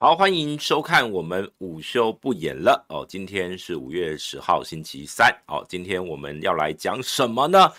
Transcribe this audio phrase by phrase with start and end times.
[0.00, 3.04] 好，欢迎收看我们午休不演了哦。
[3.08, 5.36] 今天是五月十号，星期三。
[5.48, 7.72] 哦，今天我们要来讲什么呢？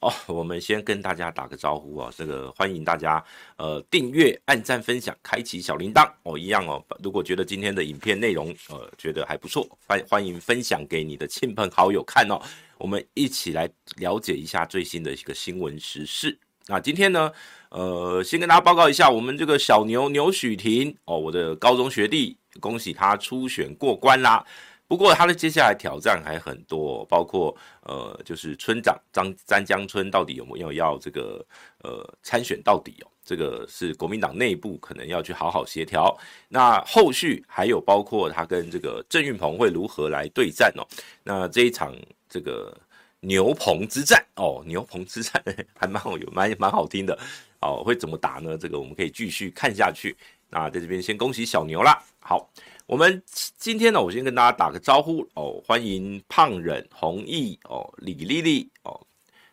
[0.00, 2.12] 哦，我们先跟大家打个招呼啊。
[2.16, 3.24] 这个欢迎大家
[3.56, 6.84] 呃订阅、按赞、分享、开启小铃铛哦，一样哦。
[7.04, 12.42] 如果觉得今天的影片内容呃觉得还不错，欢欢迎分享给你的亲朋好友看哦。
[12.78, 16.36] 我们一起来了解一下最新的一个新闻时事。
[16.66, 17.32] 那今天呢？
[17.70, 24.44] 呃，先跟大家报告一下，我们这个小牛牛许婷哦，我的高中学弟，恭喜他初选过关啦。
[24.88, 31.46] 不过他的接下来挑战还很多，包括呃，就是村长张詹江村到底有没有要这个
[31.84, 33.06] 呃参选到底哦？
[33.24, 36.18] 这个是国民党内部可能要去好好协调。
[36.48, 40.82] 那后续还有包括他跟这个郑运鹏会如何来对战哦？
[41.22, 41.94] 那这一场
[42.28, 42.76] 这个。
[43.22, 45.44] 牛棚之战哦，牛棚之战
[45.78, 47.18] 还蛮好，有蛮蛮好听的
[47.60, 47.82] 哦。
[47.84, 48.58] 会怎么打呢？
[48.58, 50.16] 这个我们可以继续看下去。
[50.48, 52.02] 那在这边先恭喜小牛啦。
[52.20, 52.50] 好，
[52.86, 53.22] 我们
[53.56, 59.00] 今天呢，我先跟大家打个招呼哦，欢迎胖忍、弘毅哦，李丽丽哦，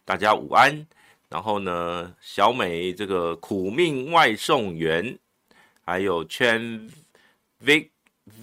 [0.03, 0.85] 大家午安。
[1.29, 5.19] 然后呢，小美这个苦命外送员，
[5.83, 6.89] 还有圈
[7.63, 7.89] Vic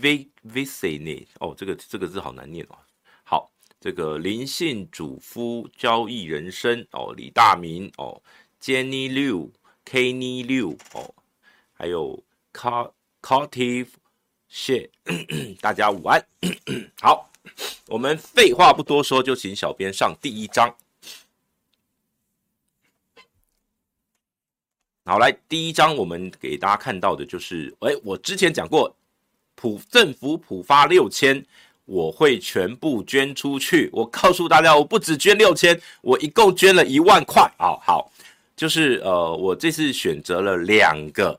[0.00, 2.76] Vicvicini 哦，这个这个字好难念哦。
[3.24, 8.20] 好这个灵性主夫交易人生哦，李大明哦
[8.64, 11.14] ，Jenny Liu，Kenny Liu 哦，
[11.74, 12.22] 还有
[12.54, 13.88] Cartive
[14.50, 14.88] Shit，
[15.60, 16.24] 大家午安。
[16.98, 17.30] 好，
[17.88, 20.74] 我们废话不多说，就请小编上第一章。
[25.04, 28.96] 好，来第一章，我们给大家看到的就是，哎，我之前讲过，
[29.54, 31.44] 普政府普发六千。
[31.86, 33.90] 我会全部捐出去。
[33.92, 37.42] 我告诉大家，我不止捐六千，我一共捐了一万块。
[37.58, 38.10] 好好，
[38.56, 41.38] 就是呃，我这次选择了两个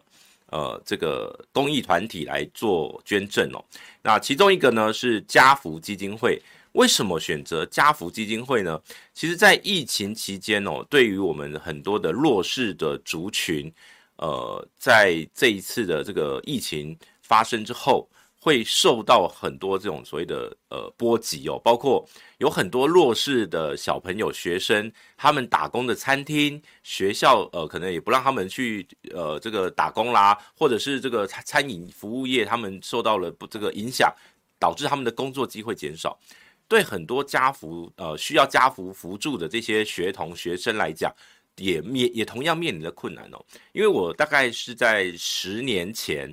[0.51, 3.63] 呃这个公益团体来做捐赠哦。
[4.01, 6.41] 那其中一个呢是家福基金会。
[6.73, 8.81] 为什么选择家福基金会呢？
[9.13, 13.71] 其实，在疫情期间哦，对于我们很多的弱势的族群，
[14.17, 18.07] 呃，在这一次的这个疫情发生之后。
[18.45, 22.07] 会受到很多这种所谓的呃波及哦，包括
[22.37, 34.13] 有很多弱势的小朋友、学生，他们打工的餐厅、学校，呃，可能也不让他们去呃这个打工啦，或者是这个餐饮服务业，他们受到了不这个影响，
[34.59, 36.15] 导致他们的工作机会减少。
[36.67, 41.11] 对很多家福呃需要家福扶助的这些学童学生来讲，
[41.57, 43.43] 也面也同样面临的困难哦。
[43.71, 46.31] 因为我大概是在十年前。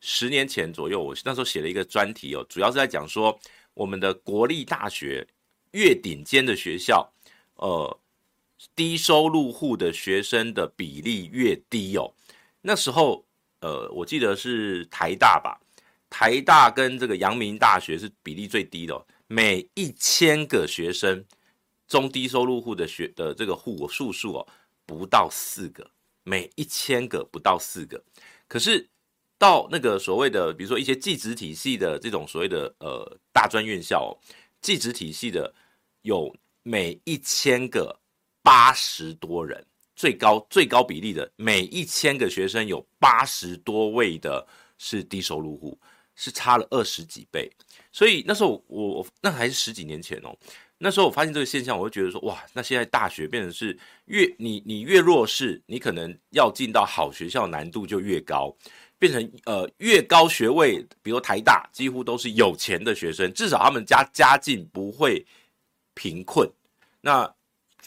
[0.00, 3.36] 十年前左右，我那时候写了一个专题哦，主要是在讲说
[3.74, 5.26] 我们的国立大学
[5.72, 7.10] 越顶尖的学校，
[7.56, 7.98] 呃，
[8.74, 12.12] 低收入户的学生的比例越低哦。
[12.60, 13.24] 那时候，
[13.60, 15.58] 呃，我记得是台大吧，
[16.08, 21.24] 台大跟这个阳明大学是比例最低的哦，每一千个学生
[21.88, 24.46] 中低收入户的学的这个户数数哦，
[24.84, 25.90] 不到四个，
[26.22, 28.04] 每一千个不到四个，
[28.46, 28.88] 可是。
[29.38, 34.10] 到那个所谓的，比如说一些技职体系的这种所谓的呃大专院校，哦，
[34.60, 35.52] 技职体系的
[36.02, 37.98] 有每一千个
[38.42, 39.64] 八十多人，
[39.94, 44.46] 最高最高比例的每一千个学生有八十多位的
[44.78, 45.78] 是低收入户，
[46.14, 47.50] 是差了二十几倍。
[47.92, 50.34] 所以那时候我我那还是十几年前哦，
[50.78, 58.54] 那时候我发现这个现象，我就觉得说哇，那现在大学变成是越你你越弱势，你可能要进到好学校难度就越高。
[58.98, 65.24] 变成呃越高学位，比如台大，几乎都是有钱的学生，至少他们家家境不会
[65.94, 66.50] 贫困。
[67.00, 67.30] 那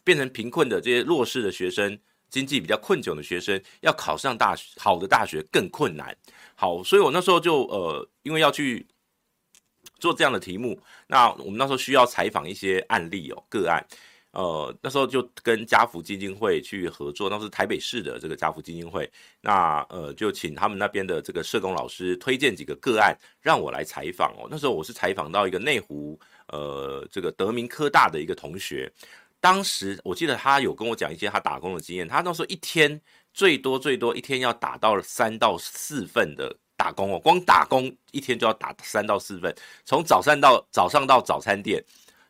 [0.03, 2.00] 变成贫困的这些弱势的学生，
[2.30, 6.16] 经济比较困窘的学生，要考上大学好的大学更困难。
[6.56, 8.88] 好，所以我那时候就呃，因为要去
[9.98, 13.86] 做这样的题目，那我们那时候需要采访一些案例哦，个案。
[14.39, 24.47] 呃，那时候就跟家福基金会去合作，那是台北市的这个家福基金会，那呃就请他们那边的这个社工老师推荐几个个案让我来采访哦。
[24.50, 28.89] 那时候我是采访到一个内湖呃这个德明科大的一个同学，
[29.41, 33.01] 当时我记得他有跟我讲一些他打工的经验，他那时候一天
[33.33, 39.53] 最多最多一天要打到三到四份的打工哦，光打工一天就要打三到四份，
[39.83, 41.83] 从早上到早上到早餐店。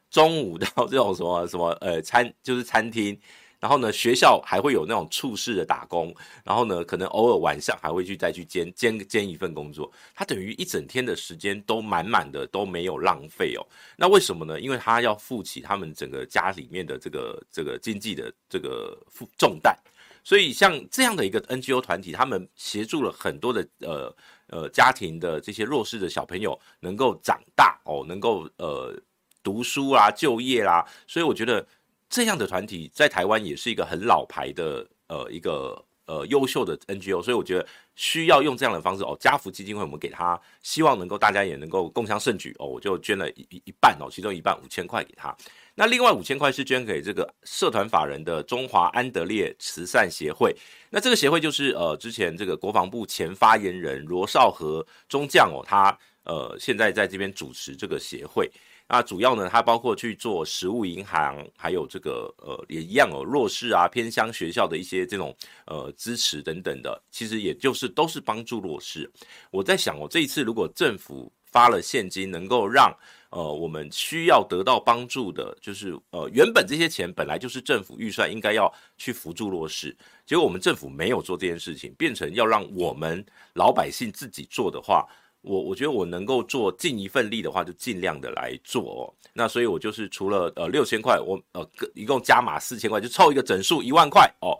[0.09, 3.19] 中午到这种什么 什么呃餐就是餐厅，
[3.59, 6.13] 然后呢学校还会有那种处室的打工，
[6.43, 13.61] 然后呢可能偶尔晚上还会去再去兼兼兼一份工作，他等于一整天的时间都满满的都没有浪费哦。
[13.97, 14.59] 那为什么呢？
[14.59, 19.75] 因为他要负起他们整个家里面的这个这个经济的这个负重担，
[20.23, 24.15] 所以像这样的一个 NGO 团体，他们协助了很多的呃
[24.47, 28.95] 呃家庭的这些弱势的小朋友能够长大哦，能够呃
[29.43, 30.85] 读书啦、就业啦。
[31.07, 31.65] 所以我觉得
[32.09, 35.85] 这样的团体在台湾也是一个很老牌的呃一个。
[36.09, 37.63] 呃，优秀的 NGO，所以我觉得
[37.93, 39.15] 需要用这样的方式哦。
[39.19, 42.65] 家福基金会，我们给他，希望能够大家也能够共襄盛举哦。
[42.65, 45.37] 我就捐了一一半哦，其中一半五千块给他。
[45.75, 50.51] 那另外五千块是捐给这个社团法人的中华安德烈慈善协会。
[50.89, 58.49] 那这个协会就是呃，之前这个国防部前发言人罗绍和中将哦，他呃现在在这边主持这个协会。
[58.91, 65.35] 那主要呢，它包括去做食物银行，还有这个呃，也一样哦，弱势啊、偏乡学校的一些这种
[65.67, 69.07] 呃支持等等的，其实也就是都是帮助弱势。
[69.51, 72.91] 我在想哦，这一次如果政府发了现金，能够让
[73.29, 79.95] 呃我们需要得到帮助的，就是呃原本这些钱本来就是政府预算应该要去扶助弱势，
[80.25, 83.23] 结果我们政府没有做这件事情，变成要让我们
[83.53, 85.07] 老百姓自己做的话。
[85.41, 89.01] 我我觉得我能够做尽一份力的话，就尽量的来做哦。
[89.33, 94.57] 那所以我就是除了呃六千块，我呃一共加码四千块，就凑一个整数一万块哦，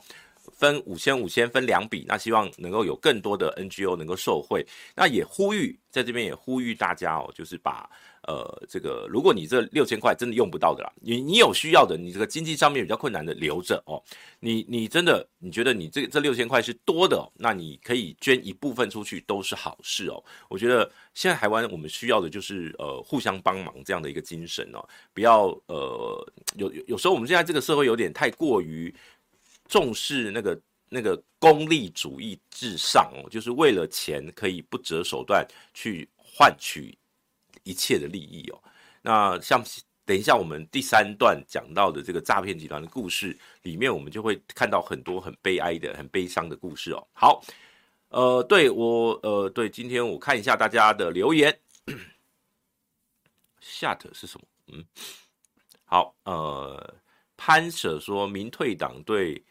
[0.54, 2.06] 分五千五千分两笔。
[2.08, 4.66] 那希望能够有更多的 NGO 能够受惠。
[4.96, 7.90] 那也呼吁在这边也呼吁大家哦，就是把。
[8.30, 14.00] 呃，这个如果你这六千块真的用不到的啦，你你有需要的，你这个经济上面比较困难的留着哦。
[14.40, 20.24] 你你真的你觉得你这这六千块是多的哦，那你可以捐一部分出去都是好事哦。
[20.48, 28.94] 我觉得现在台湾我们需要的就是呃互相帮忙这样的一个精神哦，不要呃有有时候我们现在这个社会有点太过于
[29.68, 35.44] 重视那个那个功利主义至上哦，就是为了钱可以不择手段
[35.74, 36.96] 去换取。
[37.64, 38.62] 一切的利益哦，
[39.02, 39.64] 那像
[40.06, 47.08] 等一下我们第三段讲到的这个诈骗集团的故事里面，我们就会看到很多很悲哀的、很悲伤的故事哦。
[47.14, 47.44] 好，
[48.10, 51.56] 呃，对我，呃，对，今天我看一下大家的留言。
[53.62, 54.48] Shut 是什么？
[54.68, 54.84] 嗯，
[55.86, 56.96] 好，呃，
[57.38, 59.44] 潘舍说民退党对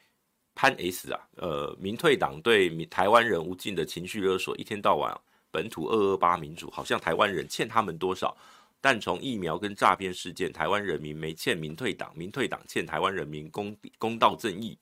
[0.57, 5.17] 潘 S 啊，呃，民退党对台湾人无尽的情绪勒索，一天到晚。
[5.51, 8.37] 本土二二八民主，好像台湾人欠他们多少？
[8.81, 14.79] 但从疫苗跟诈骗事件，台湾人民没欠民退党，民退党欠台湾人民公公道正义，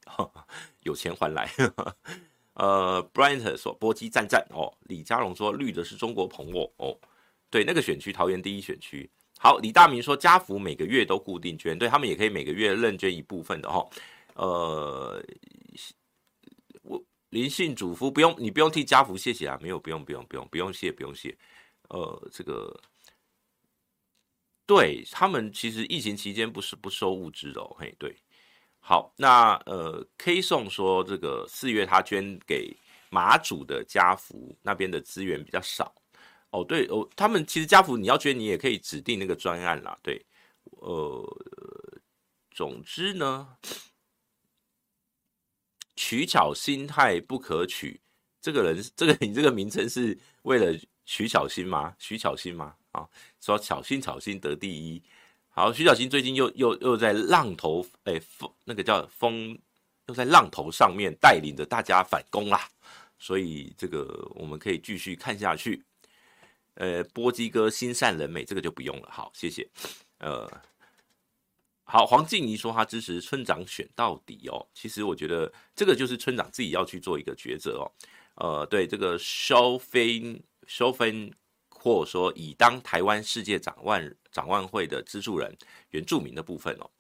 [0.83, 1.51] 有钱还来。
[2.53, 6.95] 呃，Bryant 说波基战战哦，李佳龙说绿的是中国朋友哦，
[7.49, 9.09] 对，那个选区桃园第一选区。
[9.39, 13.87] 好，李大明说家福每个月都固定捐，对他们也可以每个月认捐一部分的哈。
[14.35, 15.23] 呃。
[17.37, 21.37] 林姓主夫不用，你不用替家福谢谢啊，没有，不用，不用，不用，不用谢，不用谢。
[21.91, 22.75] 呃，这个
[24.65, 28.17] 对他们其实疫情期间不是不收物资的哦，嘿，对。
[28.81, 32.75] 好，那呃，K 宋说这个四月他捐给
[33.11, 35.95] 马祖的家福那边的资源比较少
[36.53, 40.25] 哦，对哦，他们其实家福你要捐，你也可以指定那个专案啦，对，
[40.81, 41.23] 呃，
[42.51, 43.59] 总之呢。
[45.97, 47.99] 取巧心态不可取，
[48.41, 51.95] 这个人，这个你这个名称是为了徐巧心吗？
[51.99, 52.75] 徐巧心吗？
[52.93, 53.09] 啊，
[53.41, 55.03] 说巧心巧心得第一。
[55.49, 59.59] 好，徐巧芯最近又又又在浪头，哎、风那个叫风，
[60.07, 62.69] 又在浪头上面带领着大家反攻啦。
[63.19, 65.83] 所以这个我们可以继续看下去。
[66.75, 69.09] 呃，波基哥心善人美，这个就不用了。
[69.11, 69.67] 好，谢谢。
[70.19, 70.47] 呃。
[71.89, 74.67] 好，黄静怡说她支持村长选到底哦。
[74.75, 77.87] 其实我觉得这个就是村长自己要去做一个抉择哦。
[78.35, 81.33] 呃，对这个 Shofen Shofen
[81.71, 84.03] 或者说以当台湾世界展望
[84.33, 85.57] 展望会的资助人
[85.91, 86.91] 原住民的部分哦，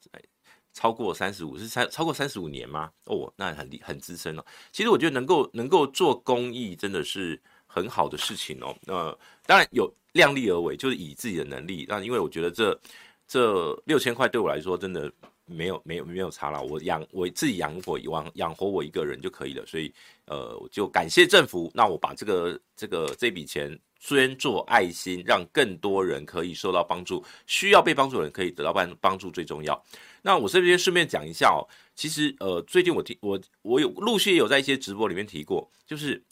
[0.73, 2.93] 超过三十五是超超过三十五年吗？
[3.07, 4.45] 哦，那很很资深哦。
[4.71, 8.73] 其实我觉得能够能够做公益真的是很好的事情哦。
[8.87, 11.85] 呃，当然有量力而为，就是以自己的能力。
[11.89, 12.81] 那因为我觉得这。
[13.27, 15.13] 这六千块对我来说真的
[15.45, 19.93] 没有没有没有差了，我养我自己养活养养活我一个人就可以了，所以
[20.27, 29.85] 呃我就感谢政府，那我把这个这个这笔钱捐做爱心，让更多人可以受到帮助，需要被帮助的人可以得到帮帮助最重要。
[30.23, 36.23] 那我这边顺便讲一下哦，其实呃最近我提我我有陆续有在一些直播里面提过，就是。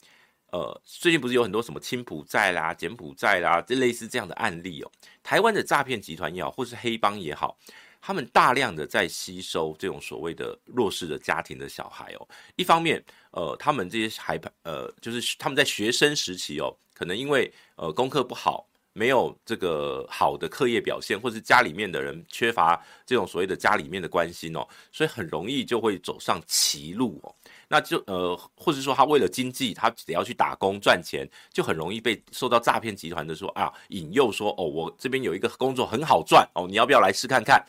[0.55, 4.89] 呃，最近不是有很多什么青浦寨啦、柬埔寨啦，这类似这样的案例哦。
[5.21, 7.57] 台湾的诈骗集团也好，或是黑帮也好，
[8.01, 12.27] 他们大量的在吸收这种所谓的弱势的家庭的小孩哦。
[12.55, 18.65] 一方面，呃，他们这些孩呃，就是他们在学生时期哦，可能因为呃功课不好，
[18.97, 27.35] 没有这个好的课业表现，或是家里面的人缺乏这种所谓的家里面的关心哦，所以很容易就会走上歧路哦。
[27.67, 37.61] 那就呃，或者说他为了经济，他只要去打工赚钱，就很容易被受到诈骗集团的说啊引诱说哦，我这边有一个工作很好赚哦，你要不要来试看看？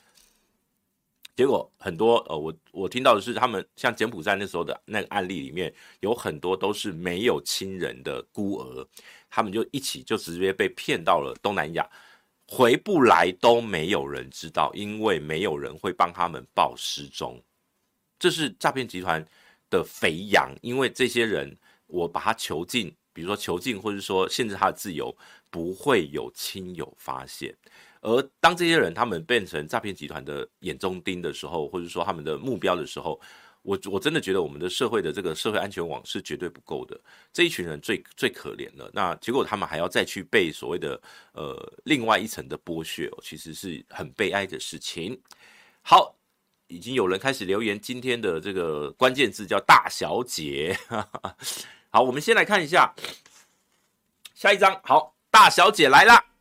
[1.35, 8.87] 结果很多呃，我我听到的是他们像柬埔寨那时候的那个案例里面，有很多都是没有亲人的孤儿，
[9.37, 11.87] 他们就一起就直接被骗到了东南亚，
[12.49, 17.39] 回不来都没有人知道，因为没有人会帮他们报失踪，
[18.19, 19.23] 这是诈骗集团
[19.69, 21.55] 的肥羊，因为这些人
[21.87, 25.15] 我把他囚禁，比如说囚禁或者说限制他的自由，
[25.51, 27.55] 不会有亲友发现。
[28.01, 33.21] 而当这些人他们变成诈骗集团的眼中钉的时候，或者说他们的目标的时候，
[33.67, 36.99] 我我真的觉得我们的社会的这个社会安全网是绝对不够的。
[37.33, 41.01] 这一群人最最可怜了，那结果他们还要再去被所谓的
[41.33, 45.21] 呃另外一层的剥削，其实是很悲哀的事情。
[45.83, 46.15] 好，
[46.69, 50.79] 已经有人开始留言，今天的这个关键字叫大小姐。
[51.91, 52.95] 好，我们先来看一下
[54.33, 54.81] 下一张。
[54.85, 56.36] 好，大小姐来啦。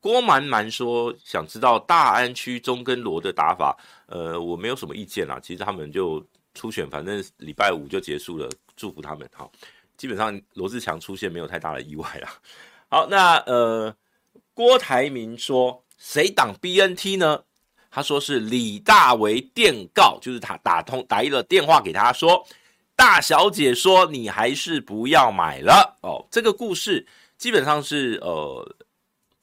[0.00, 3.76] 郭蛮蛮说：“想知道大安区中根罗的打法，
[4.06, 5.40] 呃，我没有什么意见啦。
[5.42, 6.24] 其实他们就
[6.54, 9.28] 初选，反正礼拜五就结束了，祝福他们。
[9.34, 9.50] 好，
[9.96, 12.28] 基本上罗志强出现没有太大的意外啦。
[12.88, 13.92] 好，那呃，
[14.54, 17.42] 郭台铭说谁挡 BNT 呢？
[17.90, 22.46] 他说是李大为电告，就是他打通打一个电话给他说，
[22.94, 26.24] 大小姐说你还是不要买了哦。
[26.30, 27.04] 这个故事
[27.36, 28.76] 基本上是呃。”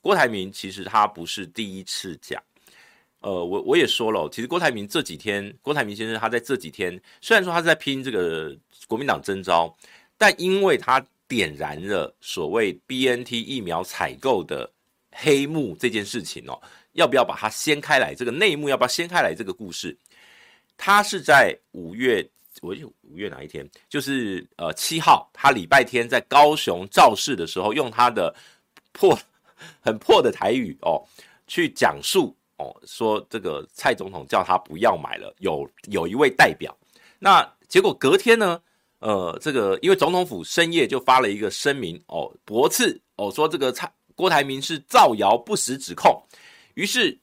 [0.03, 2.43] 郭台铭其实他不是第一次讲，
[3.21, 8.53] 呃，我我也说了，其实郭台铭这几天，郭台铭先生他在这几天，虽然说他在拼这个
[8.85, 9.73] 国民党征召，
[10.17, 14.69] 但因为他点燃了所谓 BNT 疫苗采购的
[15.13, 18.13] 黑幕这件事情哦，要不要把它掀开来？
[18.13, 19.33] 这个内幕要不要掀开来？
[19.33, 19.97] 这个故事，
[20.75, 22.29] 他是在五月，
[22.61, 23.65] 我五月哪一天？
[23.87, 28.35] 就是呃七号，他礼拜天在高雄造势的时候，用他的
[28.91, 29.17] 破。
[29.81, 31.01] 很破的台语哦，
[31.47, 35.33] 去讲述哦，说这个蔡总统叫他不要买了。
[35.39, 36.75] 有有一位代表，
[37.19, 38.61] 那结果隔天呢，
[38.99, 46.21] 呃，这个因为总统府深夜就发了一个声明哦，驳斥哦，说这个蔡郭台铭是造谣不实指控。
[46.75, 47.17] 于是，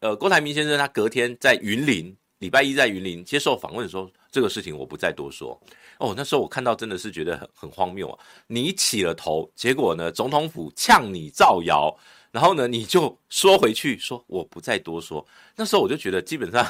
[0.00, 5.60] 呃，郭台铭先生他隔天在云林，礼拜一在云林接受访问的时候，这个事情我不再多说。
[5.98, 8.18] 哦，那时候我看到真的是觉得很很荒谬啊！
[8.46, 11.94] 你起了头，结果呢，总统府呛你造谣，
[12.30, 15.26] 然后呢，你就说回去说我不再多说。
[15.56, 16.64] 那时候我就觉得基本上，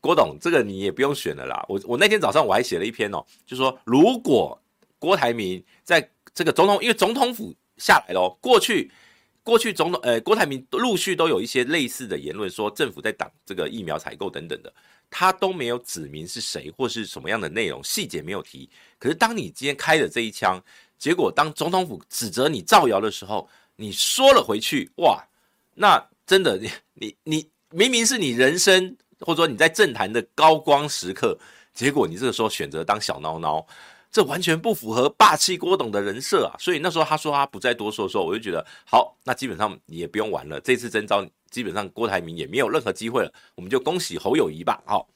[0.00, 1.64] 郭董这个你也不用选了啦。
[1.68, 4.60] 我我那天早上我还写了一篇哦，就说如果
[4.98, 8.90] 郭台铭在这个总统，因为总统府下来了，过去
[9.42, 14.72] 过去总统呃郭台铭陆续都有一些类似的言论，说政府在挡这个疫苗采购等等的。
[15.14, 18.66] 他都没有指明是谁或是什么样的内容，细节没有提。
[18.98, 20.58] 可是当你今天开了这一枪，
[20.98, 23.46] 结果当总统府指责你造谣的时候，
[23.76, 25.22] 你说了回去，哇，
[25.74, 31.38] 那真的 你你你明明是你人生或者说你在政坛的高光时刻，
[31.74, 33.62] 结果你这个时候选择当小孬孬，
[34.12, 36.54] 这完全不符合霸气郭董的人设啊！
[36.58, 41.26] 所以那时候他说他不再多说的时候，我就觉得好，那基本上你也不用玩了，这次征召。
[41.50, 44.82] 基本上郭台铭也没有任何机会了，我们就恭喜侯友宜吧。
[44.86, 45.06] 好，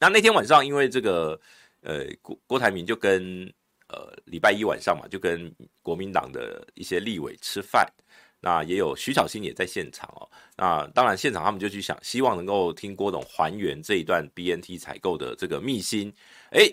[0.00, 1.40] 那那天晚上，因为这个
[1.82, 3.42] 呃郭郭台铭就跟
[3.86, 7.88] 呃礼拜一晚上嘛，就跟国民党的一些立委吃饭。
[8.40, 10.28] 那也有徐小新也在现场哦。
[10.56, 16.12] 那当然，现场他们就去想，希望能够听郭董还原这一段 BNT 采购的这个秘辛。
[16.50, 16.70] 哎，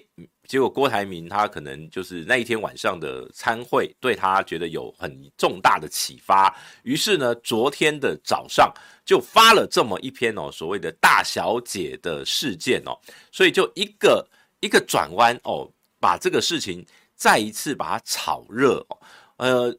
[0.48, 6.56] 结果郭台铭他可能就是那一天晚上的参会，对他觉得有很重大的启发。
[6.84, 8.74] 于是呢，昨天的早上
[9.06, 12.98] 就发了这么一篇哦，所谓的大小姐的事件哦。
[13.32, 14.28] 所以就一个
[14.60, 19.00] 一个转弯哦，把这个事情再一次把它炒热哦。
[19.38, 19.78] 呃，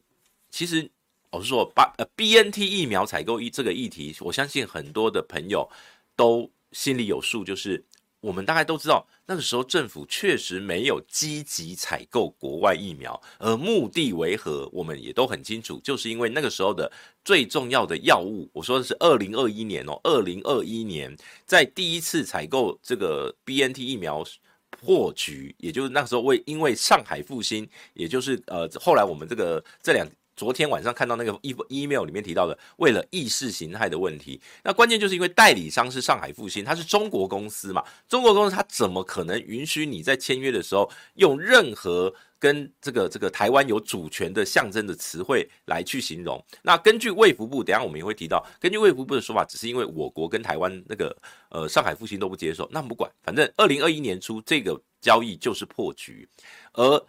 [0.49, 0.89] 其实。
[1.31, 5.69] 我是说，把呃 BNT 疫苗采购一这个议题，我相信很多的朋友
[6.15, 7.85] 都心里有数，就是
[8.21, 16.91] 我们大概都知道，那个时候政府确实没有积极采购国外疫苗，而目的为何，我们也都很清楚，就是因为那个时候的
[17.23, 24.23] 最重要的药物，我说的是二零二一年哦，二零二一年在第一次采购这个 BNT 疫苗
[24.69, 30.05] 破局，也就是那个时候为因为上海复兴，也就是呃后来我们这个这两。
[30.39, 46.41] 昨天晚上看到那个 email 里面提到的，为了意识形态的问题，那关键就是因为代理商是上海复星，它是中国公司嘛，中国公司它怎么可能允许你在签约的时候用任何跟这个这个台湾有主权的象征的词汇来去形容。
[46.61, 51.13] 那根据卫福部，等下我们也会提到，根据卫福部的说法，只是因为我国跟台湾那个
[51.49, 56.25] 呃上海复星都不接受，那不管，反正二零二一年初这个交易就是破局，
[56.71, 57.05] 而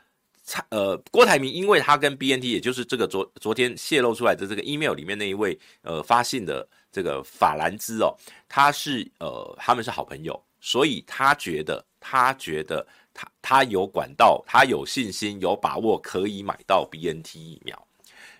[0.71, 8.17] 呃郭台铭因为他跟 BNT，也就是这个昨昨天泄露出来的这个 email 里面那一位呃发信的这个法兰兹哦，
[8.49, 12.87] 他是呃他们是好朋友，所以他觉得他觉得。
[13.13, 17.89] 他他有管道，他有信心，有把握可以买到 BNT 疫苗。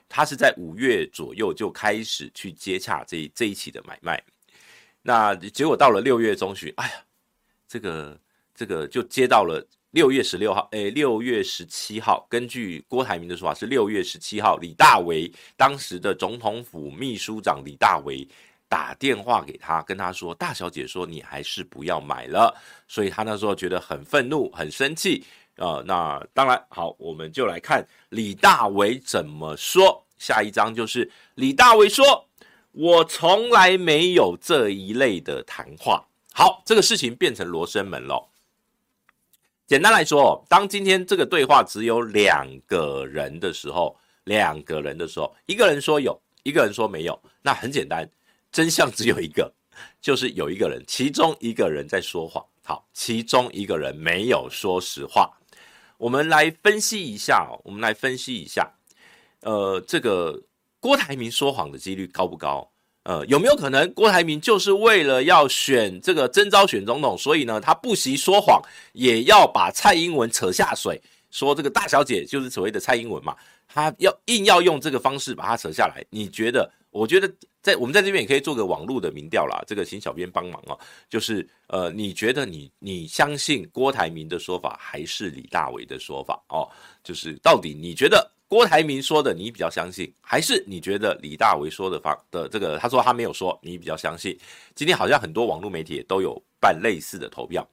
[0.09, 4.23] 他是在五月左右就开始去接洽这这一期的买卖。
[5.03, 7.05] 那结果到了六月中旬，哎呀，
[7.67, 8.19] 这个
[8.55, 9.61] 这个就接到了
[9.91, 18.27] 六月十六号，诶，六月十七号，根据郭台铭的说法是六月十七号，李大为当时的总统府秘书长李大为。
[18.69, 22.57] 打电话给他，跟他说：“大小姐说你还是不要买了。”
[22.87, 25.25] 所以他那时候觉得很愤怒、很生气。
[25.57, 30.01] 呃，那当然好，我们就来看李大为怎么说。
[30.19, 32.25] 下一章就是李大为说
[32.71, 38.30] ：“我从来没有这一类的谈话。”好，这个事情变成罗生门了。
[39.71, 48.05] 简单来说，当今天这个对话只有两个人的时候，两个人的时候，一个人说有，一个人说没有，那很简单。
[48.51, 49.49] 真相只有一个，
[50.01, 52.45] 就是有一个人，其中一个人在说谎。
[52.65, 55.31] 好，其中一个人没有说实话。
[55.99, 58.69] 我们来分析一下，我们来分析一下，
[59.43, 60.43] 呃，这个
[60.81, 62.69] 郭台铭说谎的几率高不高？
[63.05, 73.35] 呃，有没有可能郭台铭就是为了要选这个征召选总统，所以呢，他不惜说谎，也要把蔡英文扯下水，说这个大小姐就是所谓的蔡英文嘛，
[73.67, 76.05] 他要硬要用这个方式把他扯下来？
[76.11, 76.71] 你觉得？
[76.91, 80.77] 我觉得在我们在这边也可以做个网络的民调啦，这个请小编帮忙哦。
[81.09, 86.69] 就是呃，你觉得你你相信郭台铭的说法还是李大为的说法哦？
[87.05, 94.37] 就是到底你觉得郭台铭说的你比较相信，还是你觉得李大为说的方的这个他说他没有说你比较相信？
[94.75, 97.65] 今天好像很多网络媒体都有办类似的投票。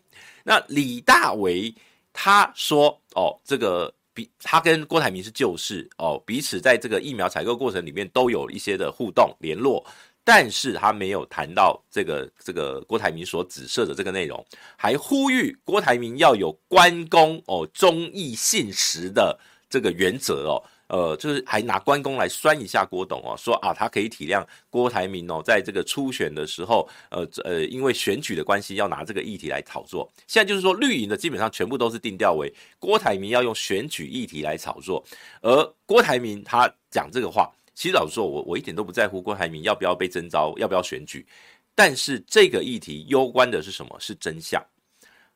[0.44, 1.74] 那李大为
[2.14, 3.92] 他说哦，这个。
[4.14, 9.86] 比他跟郭台铭是旧事哦，彼此在这个疫苗采购过程里面都有一些的互动联络，
[10.24, 14.44] 但是他没有谈到这个这个郭台铭所指涉的这个内容，
[14.76, 20.64] 还呼吁郭台铭要有关公哦忠义信实的这个原则哦。
[20.88, 30.10] 呃，就是还拿关公来酸一下郭董哦，说啊，他可以体谅郭台铭哦，在这个初选的时候，呃呃，因为选举的关系，要拿这个议题来炒作。
[30.28, 32.50] 现在就是说，绿营的基本上全部都是定调为
[32.80, 35.04] 郭台铭要用选举议题来炒作，
[35.42, 41.28] 而郭台铭他讲这个话，其实老实说，我我一点都不在乎郭台铭要不要被征召，要不要选举，
[41.76, 43.94] 但是这个议题攸关的是什么？
[44.00, 44.66] 是真相。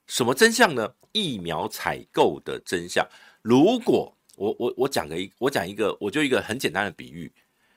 [0.07, 0.89] 什么真相呢？
[1.11, 3.05] 疫苗采购的真相。
[3.41, 7.31] 如果我我我讲个一，我讲一个，我就一个很简单的比喻，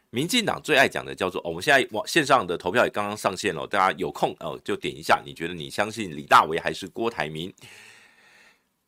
[0.08, 7.52] 民进党最爱讲的叫做，我们现在网线上的投票也刚刚上线了，大家有空哦就点一下，你觉得你相信李大为还是郭台铭？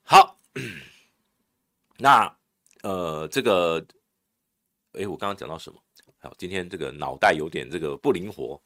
[0.05, 0.39] 好，
[1.99, 2.35] 那
[2.83, 3.85] 呃这个，
[4.93, 5.79] 哎，我刚刚讲到什么？
[6.17, 8.59] 好，今天这个脑袋有点这个不灵活，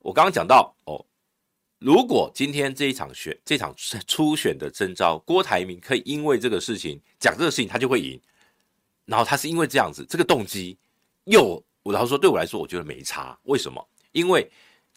[0.00, 1.02] 我刚刚讲到哦，
[1.78, 3.74] 如果今天这一场选这场
[4.06, 8.20] 初选的征召，郭台铭可以因为这个事情讲这个事情，他就会赢。
[9.04, 10.78] 然后他是因为这样子，这个动机
[11.24, 13.38] 又，我然后说对我来说，我觉得没差。
[13.44, 13.86] 为什么？
[14.12, 14.50] 因为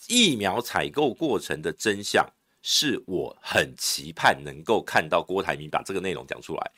[0.07, 2.27] 疫苗采购过程的真相
[2.61, 6.71] 是我很期盼能够看到郭台铭把这个内容讲出来。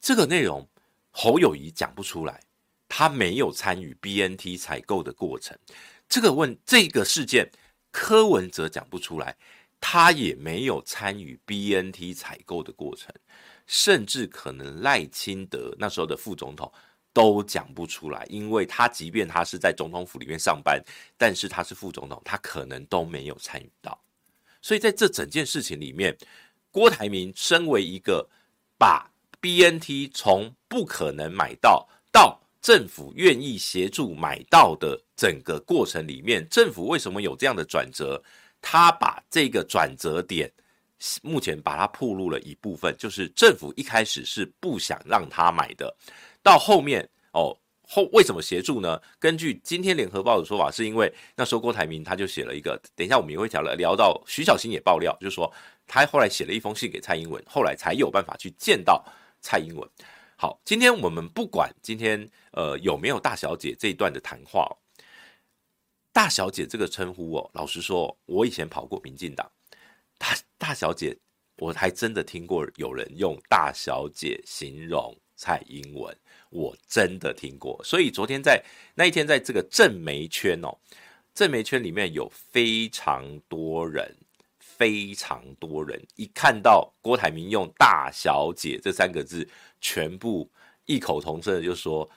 [0.00, 0.66] 这个内容
[1.10, 2.40] 侯友谊讲不出来，
[2.88, 5.56] 他没有参与 BNT 采购的过程。
[6.08, 7.50] 这个问这个事件，
[7.90, 9.36] 柯文哲讲不出来，
[9.80, 13.12] 他也没有参与 BNT 采购的过程。
[13.68, 16.72] 甚至可能赖清德那时候的副总统
[17.12, 20.82] 都讲不出来，因为他即便他是在总统府里面上班，
[21.16, 23.96] 但是他是副总统，他可能都没有参与到。
[24.62, 26.16] 所以在这整件事情里面，
[26.70, 28.28] 郭台铭身为一个
[28.78, 38.22] 把 BNT 从不可能买到到政府愿意协助买到的整个过程里面，政府为什么有这样的转折？
[38.60, 40.50] 他把这个转折点。
[41.22, 45.94] 目前把它暴露了一部分，就是政府一开始是不想让他买的，
[46.42, 49.00] 到后面哦后为什么协助呢？
[49.18, 55.50] 根据今天联合报的说法，是因为那时候郭台铭他就写了一个，等一下我们也会讲了，聊到徐小新也爆料，就是说
[55.86, 59.02] 他后来写了一封信给蔡英文，后来才有办法去见到
[59.40, 59.88] 蔡英文。
[60.36, 64.70] 好，今天我们不管今天呃有没有大小姐这一段的谈话，
[66.12, 69.50] 大小姐这个称呼哦，老实说，我以前跑过民进党。
[70.18, 71.16] 大大小姐，
[71.58, 76.14] 我还真的听过有人用大小姐形容蔡英文，
[76.50, 77.80] 我真的听过。
[77.84, 78.62] 所以昨天在
[78.96, 80.76] 那一天，在这个正媒圈哦，
[81.32, 84.12] 正媒圈里面有非常多人，
[84.58, 89.48] 非常多人一看到郭台铭用“大小姐”这三个字，
[89.80, 90.50] 全部
[90.86, 92.10] 异口同声的就说，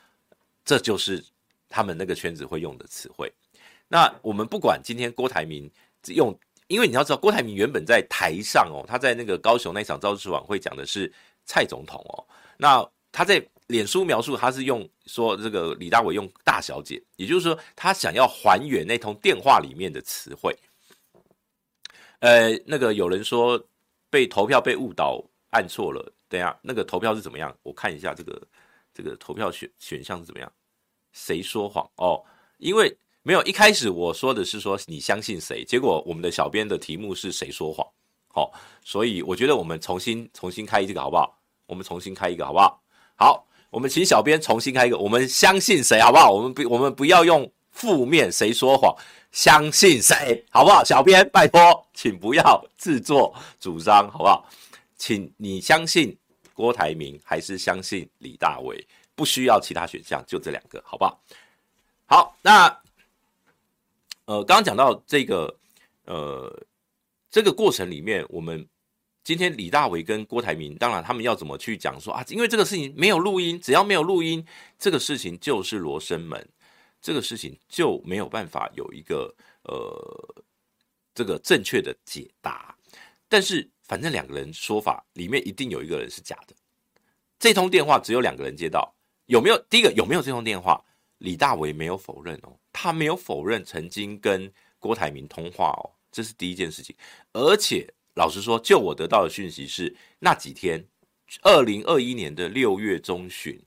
[0.66, 1.24] 这就是
[1.70, 3.32] 他们那个圈子会用的词汇。
[3.88, 5.72] 那我们不管今天郭台铭
[6.08, 6.36] 用。
[6.72, 11.12] 因为你要知道，郭台铭原本在台上哦，他在那个高雄那场造势晚会讲的是
[11.44, 12.26] 蔡总统哦。
[12.56, 20.58] 那他在脸书描述，他是用说这个李大伟用大小姐，也就是说他想要还原那通电话里面的词汇。
[22.20, 23.62] 呃，那个有人说
[24.10, 27.54] 被投票被误导按错了，等下那个投票是怎么样？
[27.64, 28.42] 我看一下这个
[28.94, 30.50] 这个投票选选项是怎么样？
[31.12, 32.24] 谁说谎哦？
[32.60, 32.98] 因为。
[33.24, 37.86] 没有，一开始我说的是说你相信谁，结果我们的小编的题目是谁说谎，
[38.30, 38.52] 好，
[38.84, 41.38] 所以我觉得我们重新重新开一个好不好？
[41.68, 42.82] 我们重新开一个好不好？
[43.16, 46.32] 好，我们请小编重新开一个，我们相信谁好不好？
[46.32, 48.92] 我们不我们不要用负面谁说谎，
[49.32, 50.84] 相信谁好不好？
[50.84, 54.44] 小编拜托，请不要自作主张好不好？
[54.98, 56.18] 请你相信
[56.56, 58.84] 郭台铭还是相信李大维？
[59.14, 61.22] 不需要其他选项，就这两个好不好？
[62.08, 62.81] 好，那。
[64.26, 65.60] 呃，刚刚讲到这个，
[66.06, 66.66] 呃，
[67.30, 68.68] 这个过程里面，我们
[69.24, 72.24] 今天李大为跟郭台铭，当然他们要怎么去讲说啊？
[72.30, 74.46] 因为这个事情没有录音，只要没有录音，
[74.78, 76.48] 这个事情就是罗生门，
[77.02, 80.44] 这个事情就没有办法有一个呃
[81.14, 82.76] 这个正确的解答。
[83.28, 86.56] 但是反正两个人说法里面一定有一个人是假的。
[87.40, 88.94] 这通电话只有两个人接到，
[89.26, 89.58] 有没有？
[89.70, 90.80] 第一个有没有这通电话？
[91.18, 92.56] 李大为没有否认哦。
[92.74, 96.96] 他没有否认曾经跟郭台铭通话哦，这是第一件事情。
[97.34, 100.86] 而且老实说，就我得到的讯息是，那几天，
[101.44, 103.62] 二零二一年的六月中旬，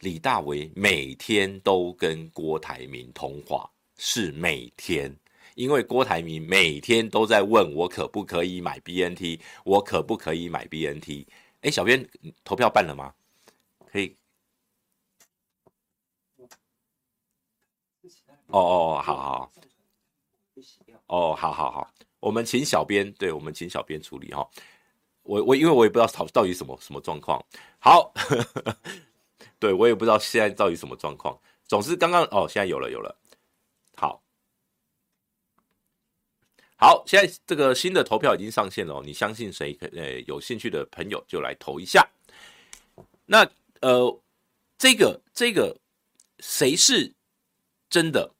[0.00, 5.14] 李大为每天都跟郭台铭通话，是每天，
[5.54, 11.26] 因为郭台铭每天都在问我可不可以买 BNT，我可不可以买 BNT？
[11.62, 12.08] 哎，小编
[12.44, 13.12] 投票办了吗？
[13.90, 14.16] 可以。
[18.50, 19.52] 哦哦，好好，
[21.06, 24.48] 哦，好好好，我们请小编，对，我们请小编处理哈。
[25.22, 27.44] 我我因为我也不知道到底什么什么状况，
[27.78, 28.12] 好，
[29.60, 31.38] 对我也不知道现在到底什么状况。
[31.66, 33.16] 总之刚刚哦，现在有了有了，
[33.94, 34.20] 好，
[36.76, 39.78] 好，现在这个新的投票已经上线了，你相信谁？
[39.92, 42.08] 呃，有兴趣的朋友就来投一下。
[43.26, 43.48] 那
[43.80, 44.20] 呃，
[44.76, 45.78] 这个这个
[46.40, 47.14] 谁是
[47.88, 48.34] 真的？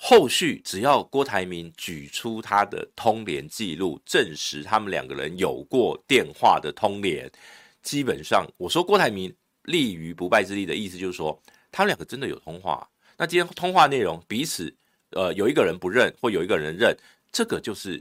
[0.00, 7.28] 后续只要郭台铭举出他的通联记录，证实他们两个人有过电话的通联，
[7.82, 9.34] 基本上我说郭台铭
[9.64, 11.36] 立于不败之地的意思就是说，
[11.72, 12.88] 他们两个真的有通话。
[13.16, 14.72] 那今天通话内容彼此
[15.10, 16.96] 呃有一个人不认或有一个人认，
[17.32, 18.00] 这个就是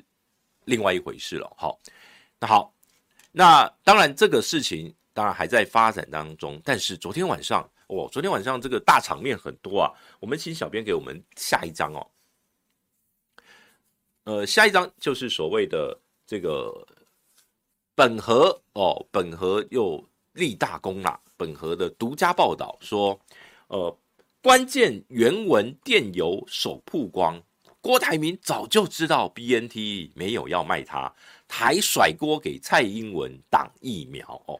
[0.65, 1.51] 另外一回事了。
[1.57, 1.79] 好，
[2.39, 2.71] 那好，
[3.31, 7.67] 那当然这个事情当然还在发展当中，但是昨天晚上。
[7.88, 12.08] 哦，昨天晚上这个大场面很多啊，我们请小编给我们下一张哦。
[14.26, 16.86] 呃，下一张就是所谓的这个
[17.95, 21.19] 本和哦，本和又立大功啦。
[21.38, 23.17] 本和的独家报道说，
[23.67, 23.97] 呃，
[24.41, 27.41] 关键原文电邮首曝光，
[27.80, 31.13] 郭台铭早就知道 BNT 没有要卖他，
[31.47, 34.60] 还甩锅给蔡英文挡疫苗哦。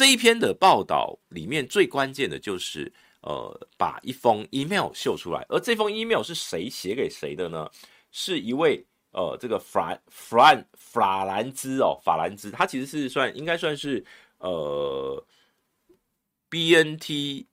[0.00, 7.70] 这一篇的报道里面最关键的就是，呃，把一封 email 秀出来，而这封 email 是谁写给谁的呢？
[8.10, 14.02] 是一位呃，这个法法法兰兹哦，法兰兹，他其实是算应该算是
[14.38, 15.22] 呃
[16.48, 17.44] BNT，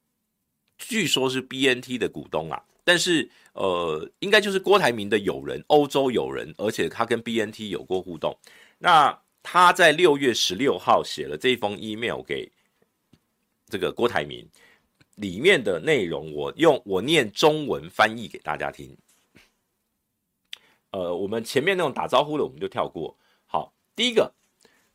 [0.78, 8.34] 据说是 BNT 的股东啊，但是呃，应该就是郭台铭的友人，欧洲友人，而且他跟 BNT 有过互动，
[8.78, 9.20] 那。
[9.50, 12.52] 他在六月十六号写了这封 email 给
[13.70, 14.46] 这个郭台铭，
[15.16, 18.98] 里面的内容我用我念中文翻译给大家听。
[20.92, 23.18] 呃，我们前面那种打招呼的我们就跳过。
[23.46, 24.34] 好，第一个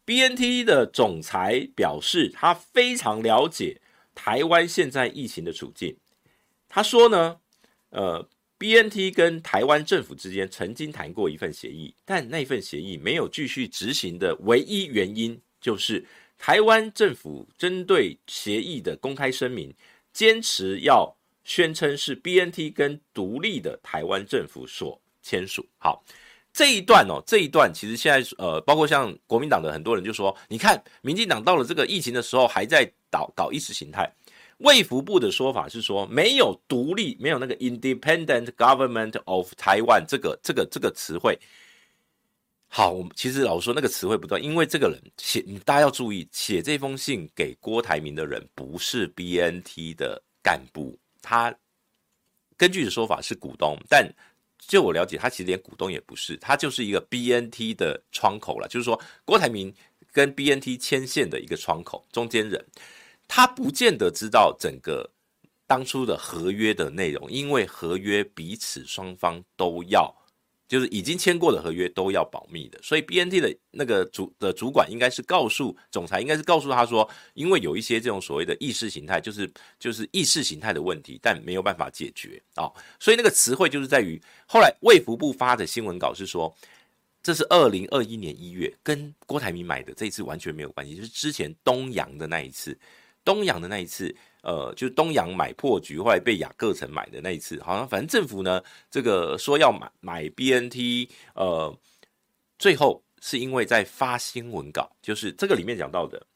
[0.05, 3.81] ，BNT 的总裁表示他非常了解
[4.15, 5.97] 台湾现在疫情的处境。
[6.69, 7.41] 他说呢，
[7.88, 8.29] 呃。
[8.62, 16.07] BNT 跟台湾政府之间曾经谈过一份协议，但那份协议没有继续执行的唯一原因，就是
[16.38, 19.75] 台湾政府针对协议的公开声明，
[20.12, 25.66] 坚持要宣称是 BNT 跟独立的台湾政府所签署。
[25.79, 26.05] 好，
[26.53, 34.09] 这一段哦，这一段其实现在呃，包括像国民党的很多人就说，你看，民进党到了这个疫情的时候，还在搞搞意识形态。
[34.62, 41.38] 卫福部的说法是说，没有独立，没有那个 independent government of Taiwan 这个这个这个词汇。
[42.68, 51.55] 好，我们其实老实说那个词汇不对，因为这个人写，大家要注意，写这封信给郭台铭的人不是 BNT 的干部，他
[52.57, 54.09] 根据的说法是股东，但
[54.59, 59.75] 就我了解，他其实连股东也不是，他就是一个 BNT 的窗口了，就是说郭台铭
[60.12, 62.64] 跟 BNT 牵线的一个窗口，中间人。
[63.35, 65.11] 他不见得知道整个
[65.66, 70.14] 当初的合约的内容，因为合约彼此双方都要，
[70.68, 86.55] 就是已经签过的合约都要保密的，所以 BNT 的那个主的主管应该是告诉总裁，应该是告诉他说，因为有一些这种所谓的意识形态，就是就是意识形态的问题，但没有办法解决啊，所以那个词汇就是在于后来卫福部发的新闻稿是说，
[87.23, 92.79] 这是二零二一年一月跟郭台铭买的这一次完全没有关系，就是之前东阳的那一次。
[93.24, 101.78] 东洋的那一次，呃，就是东洋买破局，后来被雅各城买的那一次，好像反正政府呢，这个说要买买 BNT，呃，
[102.58, 106.26] 最后是因为在发新闻稿，就是这个里面讲到的，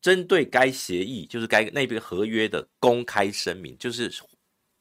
[0.00, 4.08] 针对该协议，就是该那边合约的公开声明，就是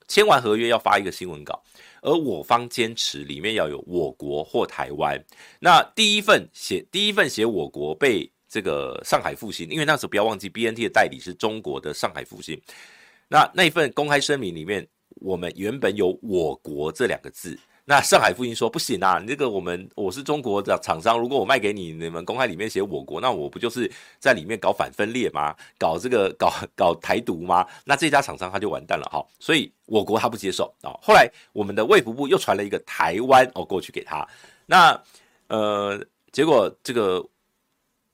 [0.08, 1.64] 签完合约要发一个新闻稿，
[2.02, 5.20] 而我方坚持里面要有我国或台湾，
[5.60, 8.32] 那第一份写第一份写我国被。
[8.50, 12.60] 这个上海复星，因为那时候不要忘记，BNT 的代理是中国的上海复星。
[13.28, 17.60] 那那一份公开声明里面，我们原本有“我国”这两个字。
[17.84, 25.54] 那上海复星说不行啊，这个我们我是中国的厂商，如果我卖给你，你们公开里面写“我国”，那我不就是在里面搞反分裂吗？
[25.78, 27.68] 搞这个搞搞台独吗？
[27.84, 29.26] 那这家厂商他就完蛋了哈。
[29.40, 30.96] 所以我国他不接受啊。
[31.02, 34.26] 后来我们的卫福部又传了一个台湾哦过去给他。
[34.66, 35.02] 那
[35.48, 37.26] 呃，结果这个。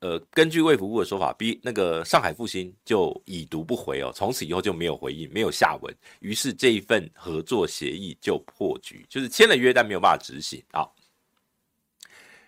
[0.04, 10.86] 呃，根据魏福部的说法，，B 那个上海复兴就已读不回哦，从此以后就没有回应，没有下文，于是这一份合作协议就破局，就是签了约，但没有办法执行啊。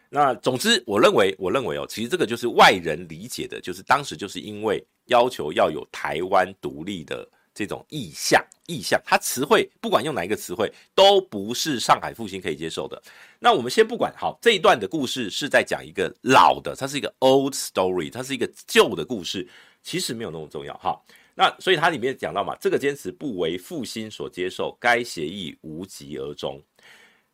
[0.09, 7.25] 那总之，我认为，我认为哦，其实这个就是外人理解的，就是当时就是因为要求要有台湾独立的。
[7.55, 13.01] 这种意象，意象，它词汇不管用哪一个词汇，都不是上海复兴可以接受的。
[13.39, 19.47] 那我们先不管，好，这一段的故事是在讲一个老的，它是一个 old story，它是一个旧的故事，
[19.81, 21.01] 其实没有那么重要哈。
[21.33, 26.61] 那所以它里面讲到嘛，这个坚持不为复兴所接受，该协议无疾而终。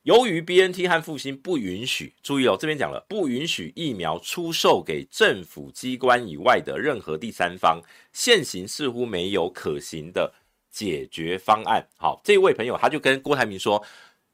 [0.04, 7.80] 由于 BNT 和复兴不允许，注意哦，这边讲了不允许疫苗出售给政府机关以外的任何第三方，
[8.12, 10.34] 现行似乎没有可行的
[10.72, 11.88] 解决方案。
[11.98, 13.84] 好，这位朋友他就跟郭台铭说，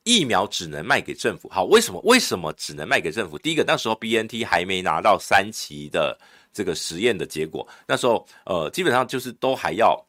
[0.03, 1.49] 疫苗只能卖给政府。
[1.49, 1.99] 好，为什么？
[2.05, 3.37] 为什么只能卖给政府？
[3.37, 6.17] 第一个，那时候 BNT 还没拿到三期的
[6.53, 10.01] 这个实验的结果，那时候呃，基本上就是都还要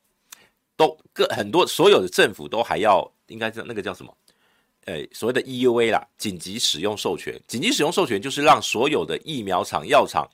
[0.76, 4.16] 都各很多所有的政府都还要，应该是那个叫什么？
[4.88, 10.26] 呃，所谓的 EUA 啦，紧急使用授权，紧急使用授权就是让所有的疫苗厂、药厂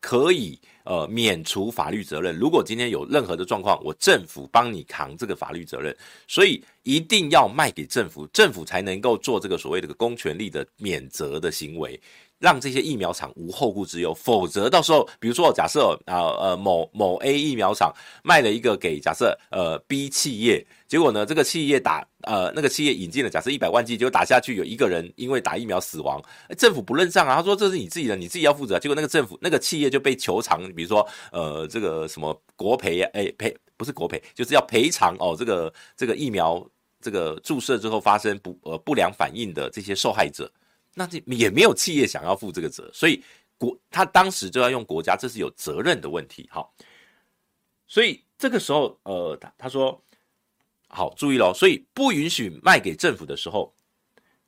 [0.00, 2.34] 可以呃免除法律责任。
[2.34, 5.94] 如果今天有任何的状况，我政府帮你扛这个法律责任，
[6.26, 12.00] 所以一定要卖给政府，政府才能够做这个所谓的公权力的免责的行为。
[12.38, 26.22] 让这些疫苗厂无后顾之忧，否则到时候，比如说假设啊呃某某 A 疫苗厂卖了一个给假设呃 B 企业，结果呢这个企业打呃那个企业引进了假设一百万剂，结果打下去有一个人因为打疫苗死亡，
[26.56, 28.78] 政府不认账啊，他说这是你自己的，你自己要负责。
[28.78, 36.64] 结果那个政府那个企业就被求偿，比如说呃这个什么国赔，哎赔不是国赔，就是要赔偿哦这个这个疫苗
[37.00, 40.48] 这个注射之后发生不呃不良反应的这些受害者。
[40.98, 43.22] 那这也没有企业想要负这个责，所以
[43.56, 46.48] 国他当时就要用国家，这是有责任的问题。
[46.50, 46.74] 好，
[47.86, 50.02] 所以这个时候，呃，他他说，
[50.88, 53.72] 好，注意喽，所以不允许卖给政府的时候，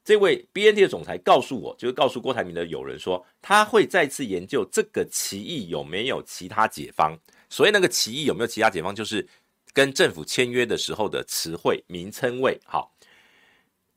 [0.05, 7.17] 这位 BNT 的总裁告诉我，就是告诉郭台铭的友人说，他会再次研究这个歧义有没有其他解方。
[7.49, 9.25] 所以那个歧义有没有其他解方，就是
[9.73, 12.61] 跟政府签约的时候的词汇名称位。
[12.65, 12.93] 好。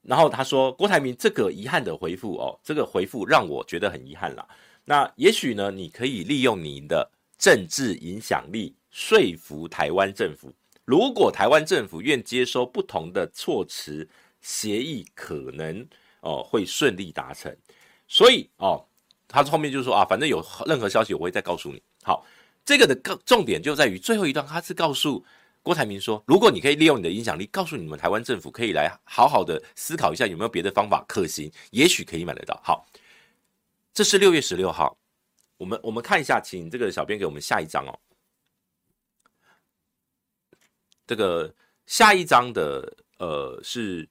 [0.04, 4.46] 然后他说，郭台铭这个遗憾的回复哦，这个回复让我觉得很遗憾啦。
[4.86, 14.08] 那也许呢，你可以利用你的政治影响力说服台湾政府，如果台湾政府愿接收不同的措辞，
[14.42, 15.88] 协议可能
[16.20, 17.56] 哦会顺利达成。
[18.08, 18.86] 所以哦，
[19.28, 21.82] 他后面就说啊，反正有任何消息我会再告诉你。
[22.04, 22.26] 好，
[22.66, 22.94] 这个的
[23.26, 25.26] 重点就在于最后一段，他是告诉。
[25.64, 32.86] 郭台铭说：“如果你可以利用你的影响力，告诉你们台湾政府可以来好好的思考一下，有没有别的方法可行，也许可以买得到。”好，
[33.94, 34.98] 这是六月十六号，
[35.56, 37.98] 我们我们看一下，请这个小编给我们下一张哦。
[41.08, 41.54] 这个
[41.86, 44.08] 下一章的呃是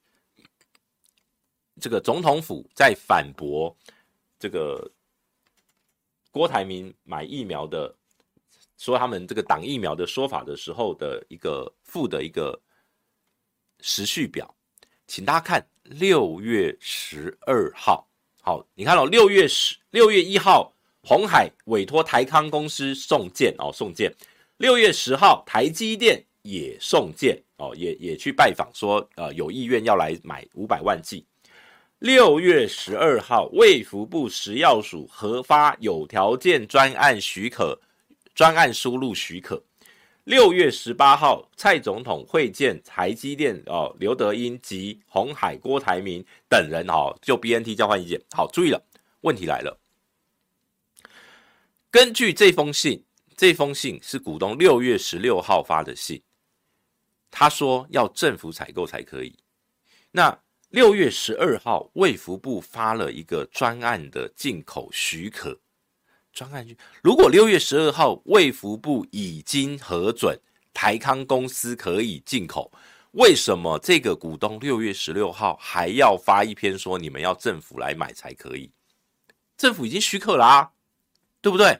[1.79, 3.75] 这个总统府在反驳
[4.39, 4.91] 这个
[6.31, 7.95] 郭台铭买疫苗的
[8.77, 12.59] 说他们这个打疫苗的说法的时候的一个附的一个
[13.81, 14.53] 时序表，
[15.07, 18.07] 请大家看六月十二号，
[18.41, 20.71] 好，你看到六月十六月一号。
[21.05, 24.09] 鸿海委托台康公司送件哦，送件。
[24.55, 31.25] 六月十号，台积电也送件哦，也也去拜访，说呃有意愿要来买五百万剂。
[31.99, 37.77] 六月十二号，卫福部食药署核发有条件专案许可，
[38.33, 39.63] 专案输入许可。
[40.25, 48.21] 六月十八号，蔡总统会见台积电哦，刘德音及鸿海郭台铭等人哦，就 BNT 交换意见。
[48.31, 48.81] 好，注意了，
[49.21, 49.77] 问题来了。
[51.91, 53.03] 根据这封信，
[53.35, 56.21] 这封信是股东六月十六号发的信，
[57.29, 59.35] 他说要政府采购才可以。
[60.09, 65.59] 那六月十二号，卫福部发了一个专案的进口许可，
[66.33, 70.37] 专案许，如果六月十二号卫福部已经核准
[70.73, 72.71] 台康公司可以进口，
[73.11, 78.71] 为什么这个股东六月十六号还要发一篇说你们要政府来买才可以？
[79.55, 80.69] 政府已经许可啦啊。
[81.43, 81.77] 对不对？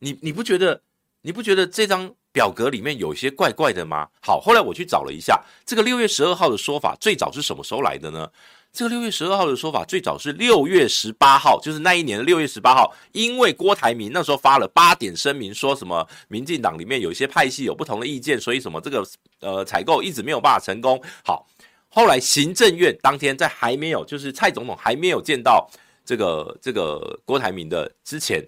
[0.00, 0.82] 你你不觉得
[1.22, 4.06] 你不觉得这张表格里面有些怪怪的吗？
[4.20, 8.30] 好，后来我去找了一下，这个六月十二号的说法最早是什么时候来的呢？
[8.72, 19.06] 这个六月十二号的说法最早是六月十八号，就是那一年的六月十八号，因为郭台铭那时候发了八点声明，说什么民进党里面有一些派系有不同的意见，所以什么这个
[19.40, 20.98] 呃采购一直没有办法成功。
[21.22, 21.46] 好，
[21.88, 25.68] 后来行政院当天在还没有，就是蔡总统还没有见到
[26.04, 28.42] 这个这个郭台铭的之前。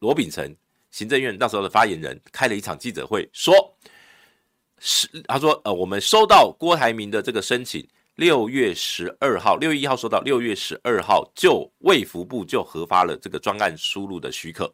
[0.00, 0.54] 罗秉成
[0.90, 3.74] 行政院那时候的发言人开了一场记者会，说
[4.78, 7.84] 是他说呃，我们收到郭台铭的这个申请，
[8.16, 14.72] 六月十二号，六月一号收到，六月十二号就卫福部就核发了这个专案输入的许可，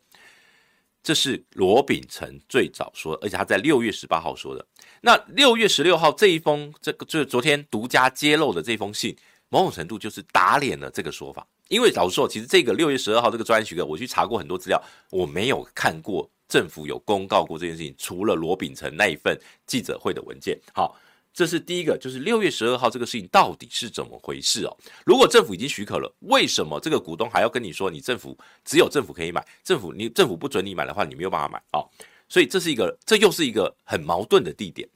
[1.02, 4.64] 这是罗秉成最早说，而且他在六月十八号说的。
[5.00, 9.16] 那六月十六号这一封，这个就是昨天独家揭露的这封信，
[9.48, 11.44] 某种程度就是打脸了这个说法。
[11.66, 20.56] 因为老实说，其实这个六月十二号这个专案许可，我去查过很多资料，我没有看过政府有公告过这件事情，除了罗秉成那一份记者会的文件。
[20.72, 20.96] 好，
[21.32, 24.76] 这是第一个，就是六月十二号这个事情到底是怎么回事哦？
[25.06, 31.88] 如果政府已经许可了，为什么这个股东还要跟你说，你政府只有政府可以买，政府你政府不准你买的话，你没有办法买哦。
[32.28, 34.88] 所以这是一个，这又是一个很矛盾的地点。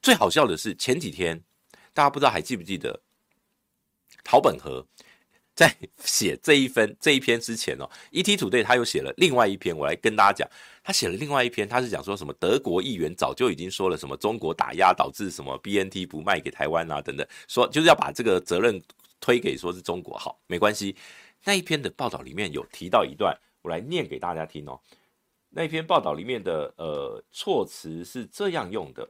[0.00, 1.42] 最好笑的是前几天，
[1.92, 3.00] 大家不知道还记不记得
[4.22, 4.86] 陶本和。
[5.54, 5.72] 在
[6.04, 10.50] 写这一份这一篇之前哦，ETtoday 他又写了另外一篇，我来跟大家讲，
[10.82, 18.82] 他写了另外一篇，他是讲说什么德国议员早就已经说了什么中国打压导致什么 BNT 不卖给台湾啊等等，说就是要把这个责任
[19.20, 20.96] 推给说是中国好，没关系。
[21.44, 24.80] 那一篇的报道里面有提到一段，我来念给大家听哦。
[25.50, 29.08] 那一篇报道里面的呃措辞是这样用的。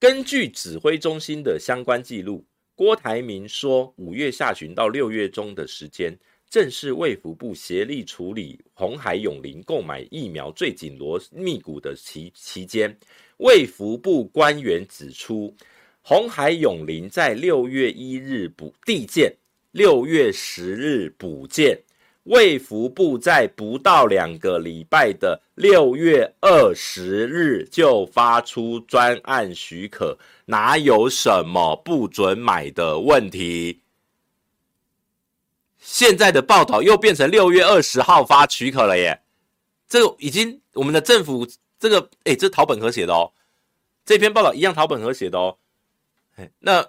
[0.00, 6.16] 根据指挥中心的相关记录，郭台铭说，五月下旬到六月中的时间，
[6.48, 12.96] 正是卫福部协力处理红海永龄购买疫苗最紧锣密鼓的期期间。
[13.38, 15.52] 卫福部官员指出，
[16.00, 19.34] 红海永龄在六月一日补递件，
[19.72, 21.76] 六月十日补件。
[22.28, 33.80] 卫福部在不到两个礼拜的六月二十日就发出专案许可，哪有什么不准买的问题？
[35.78, 39.22] 现在的报道又变成六月二十号发许可了耶！
[39.88, 43.32] 这个已经我们的政府这个哎，这陶本和写的哦，
[44.04, 45.56] 这篇报道一样陶本和写的哦。
[46.58, 46.86] 那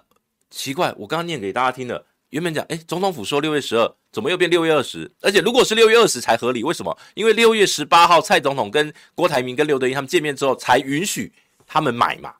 [0.50, 2.04] 奇怪，我刚刚念给大家听了。
[2.28, 5.10] 原本讲，哎，总统府说六月十二，怎么又变六月二十？
[5.20, 6.96] 而且如果是六月二十才合理，为什么？
[7.14, 11.32] 因为六月十八号蔡总统跟郭台铭跟刘德音他们见面之后，才允许
[11.66, 12.34] 他们买嘛。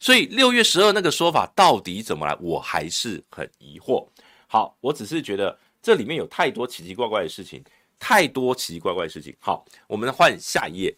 [0.00, 4.06] 所以六月十二那个说法到底怎么来，我还是很疑惑。
[4.48, 7.62] 好，我只是觉得这里面有太多奇奇怪怪的事情，
[7.98, 9.34] 太多奇奇怪怪的事情。
[9.38, 10.96] 好，我们换下一页。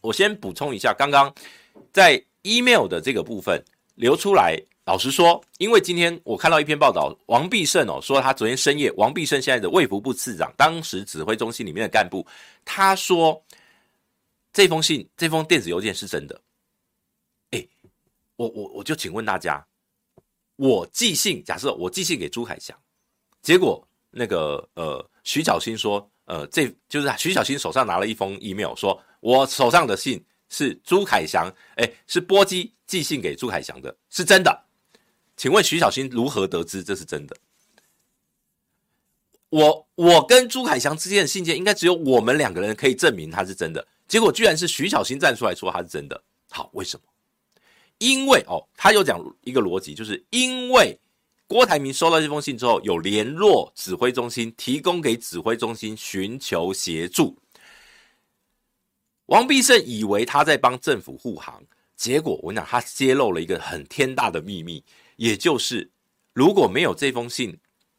[0.00, 1.32] 我先补充一下，刚刚
[1.92, 3.62] 在 email 的这个部分
[3.94, 4.60] 流出来。
[4.86, 12.24] 老实说，因为今天我看到一篇报道，王必胜哦说他昨天深夜，王必胜现在的卫福部次长，当时指挥中心里面的干部，
[12.64, 13.44] 他说
[14.52, 16.40] 这封信、这封电子邮件是真的。
[17.50, 17.66] 哎，
[18.36, 19.66] 我我我就请问大家，
[20.54, 22.78] 我寄信，假设我寄信给朱凯翔，
[23.42, 34.65] 结果那个呃徐小新说呃，这就是徐小新手上拿了一封 email，说我手上的信是朱凯翔，哎，是波基寄信给朱凯翔的，是真的。
[35.36, 37.36] 请问徐小新如何得知这是真的？
[39.48, 43.86] 我我跟朱凯翔之间的信件，应该只有我们两个人可以证明它是真的。
[44.08, 46.20] 结果居然是徐小新站出来说它是真的。
[46.50, 47.02] 好，为什么？
[47.98, 50.98] 因为哦，他有讲一个逻辑，就是因为
[51.46, 57.36] 郭台铭收到这封信之后，有联络指挥中心，提供给指挥中心寻求协助。
[59.26, 61.62] 王必胜以为他在帮政府护航，
[61.96, 64.84] 结果我跟你讲，他揭露了一个很天大的秘密，
[65.16, 65.90] 也就是
[66.32, 67.58] 如果没有这封信，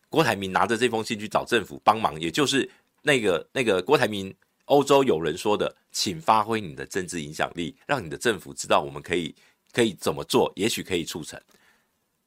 [0.10, 2.70] 郭台铭拿着这封信去找政府帮忙，也就是
[3.02, 4.34] 那个那个郭台铭
[4.66, 9.36] 欧洲有人说的，请发挥你的政治影响力，让你的政府知道我们可以
[9.72, 11.40] 可以怎么做，也许可以促成。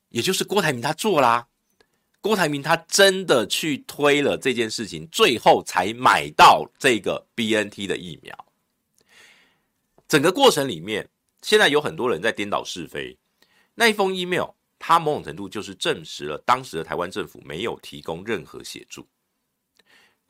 [0.09, 1.47] 也就是郭台铭他做啦，
[2.20, 8.47] 郭台铭他真的去推了这件事情，最后才买到这个 BNT 的疫苗。
[10.09, 11.09] 整个过程里面，
[11.43, 13.16] 现在有很多人在颠倒是非。
[13.76, 14.51] 那一封 email，
[14.81, 19.07] 它某种程度就是证实了当时的台湾政府没有提供任何协助，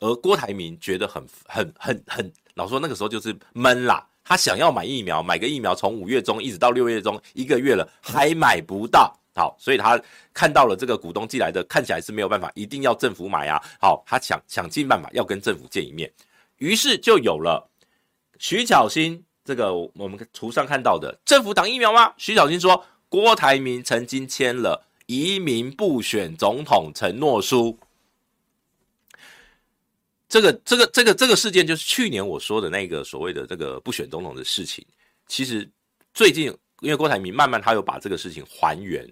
[0.01, 4.07] 而郭台铭觉得很很很很，老说那个时候就是闷啦。
[4.25, 9.17] 他想要买疫苗，买个疫苗从五月中一直到六月中一个月了，还买不到。
[9.35, 10.01] 好，所以他
[10.35, 13.63] 看到了这个股东寄来的，看起来是没有办法，一定要政府买啊。
[13.81, 16.13] 好，他想想尽办法要跟政府见一面，
[16.59, 17.71] 于是就有了
[18.39, 19.25] 徐巧芯。
[19.43, 22.13] 这个我们图上看到的政府挡疫苗吗？
[22.17, 27.79] 徐小新说，郭台铭曾经签了移民不选总统承诺书。
[30.29, 34.87] 这个这个这个这个事件就是去年我说的那个所谓的这个不选总统的事情。
[35.27, 35.69] 其实
[36.15, 36.47] 最近
[36.81, 39.07] 因为郭台铭慢慢他又把这个事情还原，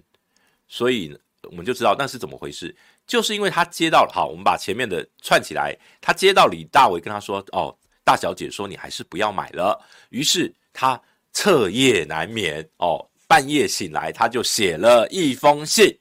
[0.69, 2.75] 所以我们就知道那是怎么回事。
[3.05, 7.77] 就是因为他接到，好，我们把前面的串起来，他接到李大为跟他说，哦。
[8.05, 9.79] 大小姐说：“你还是不要买了。”
[10.09, 10.99] 于是他
[11.31, 15.97] 彻夜难眠哦，半夜醒来，他就写了一封信，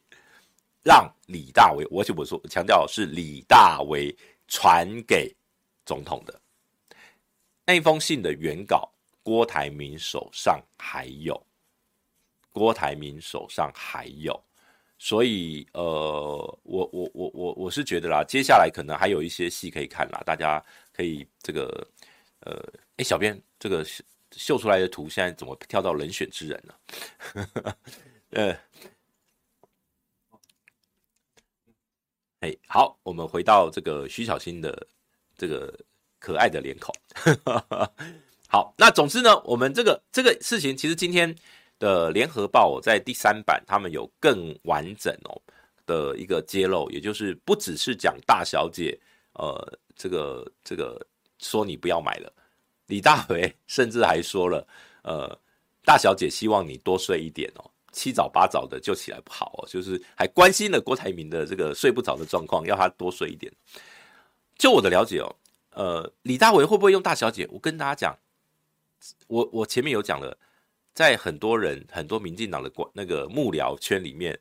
[0.83, 4.15] 让李大为，而且我说强调是李大为
[4.47, 5.31] 传给
[5.85, 6.41] 总统的
[7.65, 8.89] 那封信的原稿，
[9.21, 11.39] 郭台铭手上还有，
[12.51, 14.41] 郭台铭手上还有，
[14.97, 20.63] 所以呃，我我我我我是觉得啦，接下来可能还有一些戏可以看啦，大家。
[20.97, 21.87] 可以这个，
[22.39, 22.59] 呃，
[22.95, 26.73] 哎，小编，这个是秀出来的图现在怎么跳到人选之人呢？
[28.31, 28.57] 呃，
[32.39, 34.87] 哎，好，我们回到这个徐小新的
[35.37, 35.73] 这个
[36.19, 36.93] 可爱的脸孔。
[38.49, 41.35] 好，那总之呢，我们这个这个事情，其实今天
[41.79, 45.41] 的联合报在第三版，他们有更完整哦
[45.85, 48.99] 的一个揭露，也就是不只是讲大小姐，
[49.33, 49.79] 呃。
[49.99, 51.03] 这个这个
[51.39, 52.31] 说你不要买了，
[52.87, 54.67] 李大为甚至还说了，
[55.03, 55.39] 呃，
[55.85, 63.51] 大小姐希望你多睡一点哦，七早八早的就起来不好哦，就是还关心了郭台铭的这个睡不着的状况，要他多睡一点。
[64.57, 65.35] 就我的了解哦，
[65.71, 67.47] 呃，李大为会不会用大小姐？
[67.51, 68.17] 我跟大家讲，
[69.27, 70.37] 我我前面有讲了，
[70.93, 74.39] 在很多人很多民进党的那个幕僚圈里面，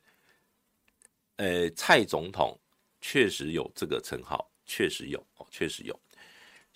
[1.35, 2.57] 呃，蔡总统
[2.99, 4.49] 确实有这个称号。
[4.69, 5.97] 确实有哦，确实有。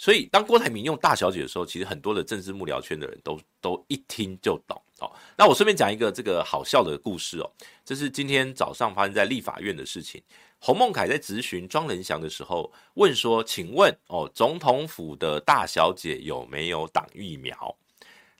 [0.01, 5.11] 所以当郭台铭用大小姐的时候，其实很多的政治幕僚圈的人都都一听就懂哦。
[5.37, 7.47] 那我顺便讲一个这个好笑的故事哦，
[7.85, 10.19] 这是今天早上发生在立法院的事情。
[10.57, 17.77] 洪孟凯在质询庄人祥的时候问说：“请问哦，总统府的大小姐有没有打疫苗？”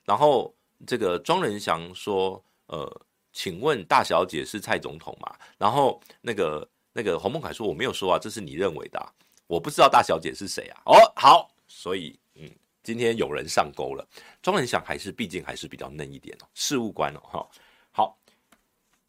[0.04, 0.52] 然后
[0.84, 3.02] 这个庄人祥说：“呃，
[3.32, 9.06] 请问大小姐是蔡总统吗？”然后那个那个洪孟凯说：“我没有说啊，这是你认为的啊。”
[9.52, 10.80] 我不知道大小姐是谁啊？
[10.86, 12.50] 哦，好，所以嗯，
[12.82, 14.08] 今天有人上钩了。
[14.40, 17.48] 庄人祥还是毕竟还是比较嫩一点哦，事务官哦，哈，
[17.90, 18.18] 好。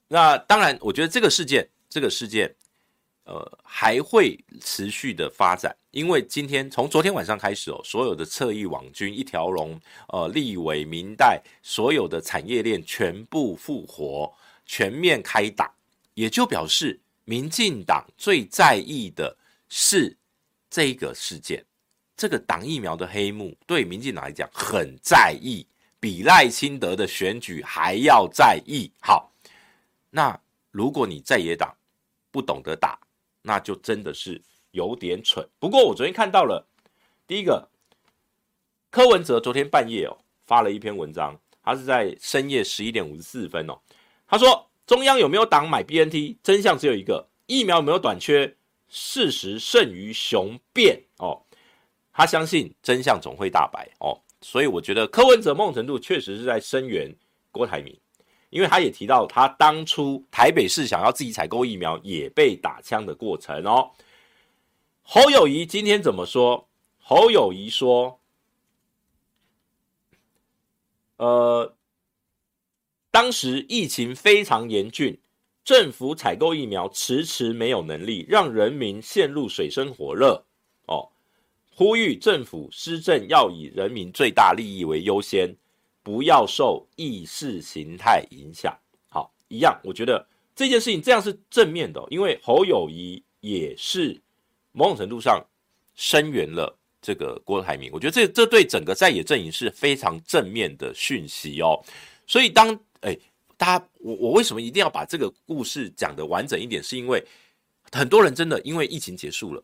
[0.09, 2.53] 那当然，我觉得这个事件，这个事件，
[3.23, 9.79] 呃，还会持续的发展，因为今天从昨天晚上开始哦，所有的侧翼网军一条龙，
[10.09, 14.29] 呃，立委、民代，所有的产业链全部复活，
[14.65, 15.73] 全面开打，
[16.15, 19.37] 也就表示民进党最在意的
[19.69, 20.17] 是。
[20.73, 21.63] 这一个事件，
[22.17, 25.67] 这个挡疫苗的黑幕，对民进党来讲很在意，
[25.99, 28.91] 比赖清德的选举还要在意。
[28.99, 29.31] 好，
[30.09, 30.35] 那
[30.71, 31.71] 如果你在野党
[32.31, 32.99] 不懂得打，
[33.43, 35.47] 那就真的是有点蠢。
[35.59, 36.65] 不过我昨天看到了，
[37.27, 37.69] 第一个
[38.89, 40.17] 柯文哲昨天半夜哦
[40.47, 43.79] 发了一篇文章，他是在深夜十一点五十四分哦，
[44.25, 46.37] 他说中央有没有党买 BNT？
[46.41, 48.57] 真相只有一个，疫苗有没有短缺？
[48.95, 51.41] 事实胜于雄辩哦，
[52.13, 54.21] 他相信真相总会大白哦。
[54.39, 57.11] 所以我觉得柯文哲某种程度确实是在声援
[57.51, 57.99] 郭台铭，
[58.51, 63.89] 因为他也提到他当初台北市想要自己采购疫苗也被打枪的过程哦。
[65.01, 66.67] 侯友宜今天怎么说？
[66.99, 68.19] 侯友宜说
[71.17, 71.75] ：“呃，
[73.09, 75.19] 当时疫情非常严峻，
[75.63, 80.43] 政府采购疫苗迟迟没有能力，让人民陷入水深火热。
[80.87, 81.09] 哦，
[81.75, 85.55] 呼吁政府施政要以人民最大利益为优先，
[86.01, 88.77] 不要受意识形态影响。
[89.09, 94.21] 好，一样，我觉得这件事情这样是正面的，因为侯友谊也是
[94.71, 95.43] 某种程度上
[95.95, 101.77] 声援了。”这个郭台铭，我觉得这这对整个在野阵营是非常正面的讯息哦。
[102.25, 103.13] 所以当哎，
[103.63, 106.83] 大家我我为什么一定要把这个故事讲得完整一点？
[106.83, 107.25] 是因为
[107.93, 109.63] 很多人真的因为疫情结束了，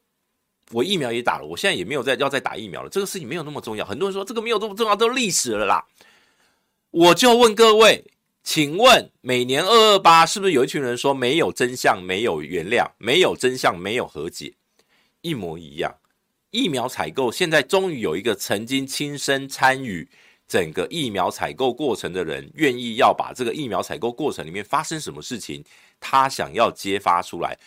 [0.72, 2.88] 我疫苗也打了，我现在也没有再要再打疫苗了。
[2.88, 3.86] 这个事情没有那么重要。
[3.86, 5.86] 很多人说这个没有这么重要，都历史了啦。
[6.92, 8.06] 我就问各位，
[8.42, 14.54] 请问每年二二八是不是有一群人说没有真相，没有原谅，没有真相，没有和解，
[15.20, 15.94] 一模一样？
[16.52, 20.08] 疫苗采购现在终于有一个曾经亲身参与
[20.50, 25.64] 整个疫苗采购过程的人，愿意要把这个疫苗采购过程里面发生什么事情，
[26.00, 27.58] 他想要揭发出来。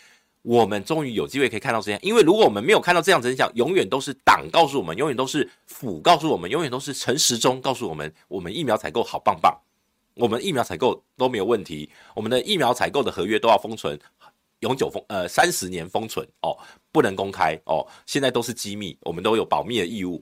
[0.41, 9.57] 我们终于有机会可以看到真相，因为如果我们没有看到这样真相，永远都是党告诉我们，永远都是府告诉我们，永远都是陈时中告诉我们，我们疫苗采购好棒棒，
[10.15, 13.97] 我们疫苗采购都没有问题，我们的疫苗采购的合约都要封存。
[14.59, 16.57] 永久封呃三十年封存哦，
[16.91, 20.21] 不能公开哦，现在都是机密，我们都有保密的义务。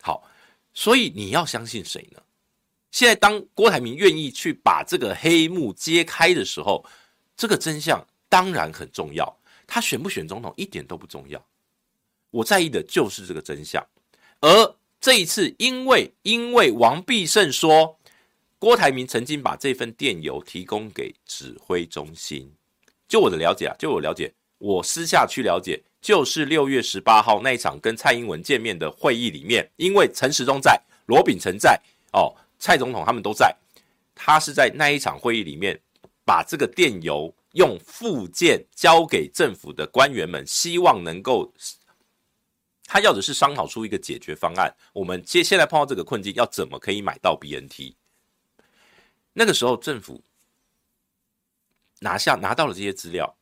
[0.00, 0.22] 好，
[0.80, 2.22] 所以你要相信谁呢？
[2.90, 6.82] 现在当郭台铭愿意去把这个黑幕揭开的时候，
[7.36, 9.30] 这个真相当然很重要。
[9.66, 11.46] 他选不选总统一点都不重要，
[12.30, 13.86] 我在意的就是这个真相。
[14.40, 17.94] 而这一次，因为因为王必胜说
[18.58, 22.50] 郭台铭曾经把这份电邮提供给指挥中心。
[23.06, 31.80] 就我的了解啊，就我了解，我私下去了解，就是六月十八号那一场跟蔡英文见面的会议里面，因为陈时中在，罗秉成在，
[32.12, 33.56] 哦，蔡总统他们都在，
[34.14, 35.80] 他是在那一场会议里面
[36.24, 41.50] 把这个电邮用附件交给政府的官员们，希望能够，
[42.84, 44.70] 他要的是商讨出一个解决方案。
[44.92, 47.94] 我们接现在碰到这个困境，要怎么可以买到 BNT？
[49.32, 50.22] 那个时候政府。
[52.02, 53.36] 拿下拿到了这些资料，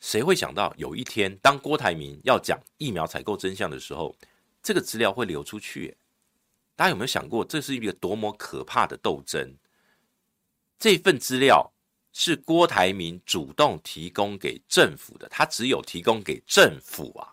[0.00, 4.14] 谁会想到有一天，当郭台铭要讲疫苗采购真相的时候，
[4.62, 5.96] 这个资料会流出去？
[6.74, 9.56] 大家有没有想过，这是一个多么可怕的斗争？
[10.78, 11.72] 这份资料
[12.12, 17.32] 是郭台铭主动提供给政府的，他只有提供给政府啊，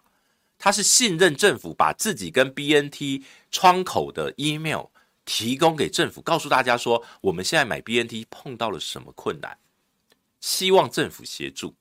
[0.57, 4.86] 他是信任政府，把自己跟 BNT 窗口的 email
[5.26, 9.57] 提供给政府，告诉大家说，我们现在买 BNT 碰到了什么困难。
[10.39, 11.76] 希望政府协助，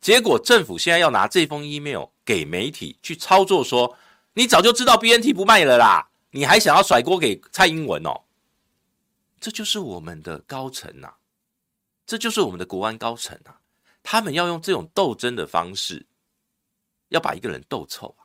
[0.00, 3.96] 结果政府现在要拿这封 email 给媒体去操作，说
[4.32, 8.22] 你早就知道 BNT 不卖了啦，你还想要甩锅给蔡英文哦？
[9.38, 11.14] 这就是我们的高层呐，
[12.06, 13.54] 这就是我们的国安高层呐，
[14.02, 16.06] 他们要用这种斗争的方式，
[17.08, 18.24] 要把一个人斗臭啊，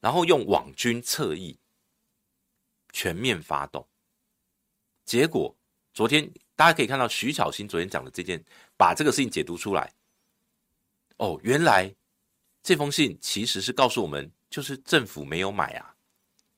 [0.00, 1.58] 然后用网军侧翼
[2.92, 3.86] 全面发动，
[5.04, 5.54] 结果
[5.92, 6.30] 昨天。
[6.56, 8.44] 大家可以看到徐巧芯昨天讲的这件，
[8.76, 9.90] 把这个事情解读出来。
[11.20, 11.94] 哦，原来
[12.62, 15.94] 这封信其实是告诉我们，就是政府没有买啊。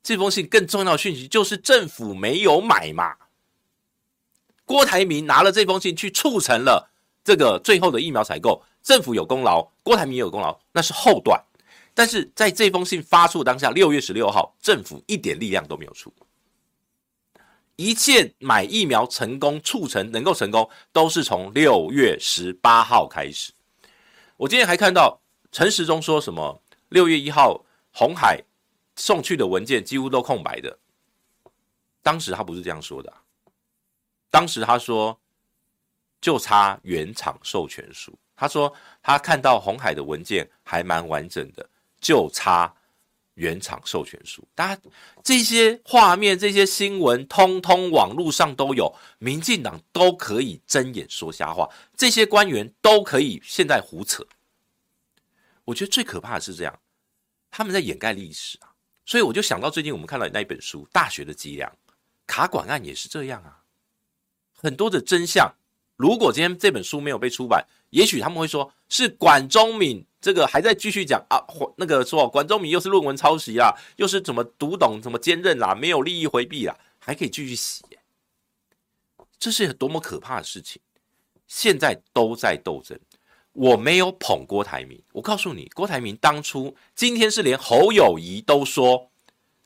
[0.05, 3.17] 这封信更重要的讯息就是政府没有买嘛。
[4.65, 6.89] 郭台铭拿了这封信去促成了
[7.25, 11.45] 这个最后的疫苗采购，政府有功劳，郭台铭也有功劳，那是后段。
[11.93, 16.13] 但是在这封信发出当下，六月十六号，政府一点力量都没有出。
[17.75, 23.53] 一切买疫苗成功促成能够成功，都是从六月十八号开始。
[24.43, 25.21] 我今天还看到
[25.53, 28.43] 陈时中说什么，六月一号红海
[28.97, 30.77] 送去的文件几乎都空白的。
[32.03, 33.13] 当时他不是这样说的，
[34.33, 35.17] 当时他说
[36.21, 38.19] 就差原厂授权书。
[38.35, 41.65] 他说他看到红海的文件还蛮完整的，
[42.01, 42.75] 就差。
[43.43, 44.81] 原厂授权书，大家
[45.25, 54.25] 这些画面、这些新闻，通通网络上都有，民进党都可以睁眼说瞎话，这些官员都可以现在胡扯。
[55.65, 56.79] 我觉得最可怕的是这样，
[57.51, 58.71] 他们在掩盖历史啊。
[59.05, 61.69] 所以我就想到最近我们看到那一本书《大学的脊梁》，
[62.29, 63.65] 卡管案也是这样啊。
[64.53, 65.53] 很多的真相，
[65.97, 71.37] 如果今天这本书没有被出版，也许他们会说是管中闵这个还在继续讲啊，
[71.77, 77.83] 那个说管中闵又是论文抄袭啦，又是怎么读懂怎么兼任啦，没有利益回避啦，还可以继续洗，
[79.37, 80.81] 这是多么可怕的事情！
[81.49, 82.97] 现在都在斗争，
[83.53, 89.11] 我没有捧郭台铭，我告诉你，郭台铭当初今天是连侯友宜都说，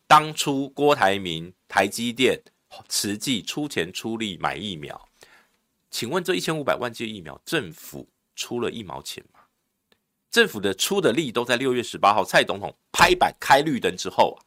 [0.07, 2.43] 当初郭台铭台积电
[2.89, 5.07] 慈济出钱出力买疫苗，
[5.91, 9.23] 请问这一千五百万剂疫苗，政府出了一毛钱？
[10.37, 14.45] 政府的出的力都在六月十八号，蔡总统拍板开绿灯之后啊。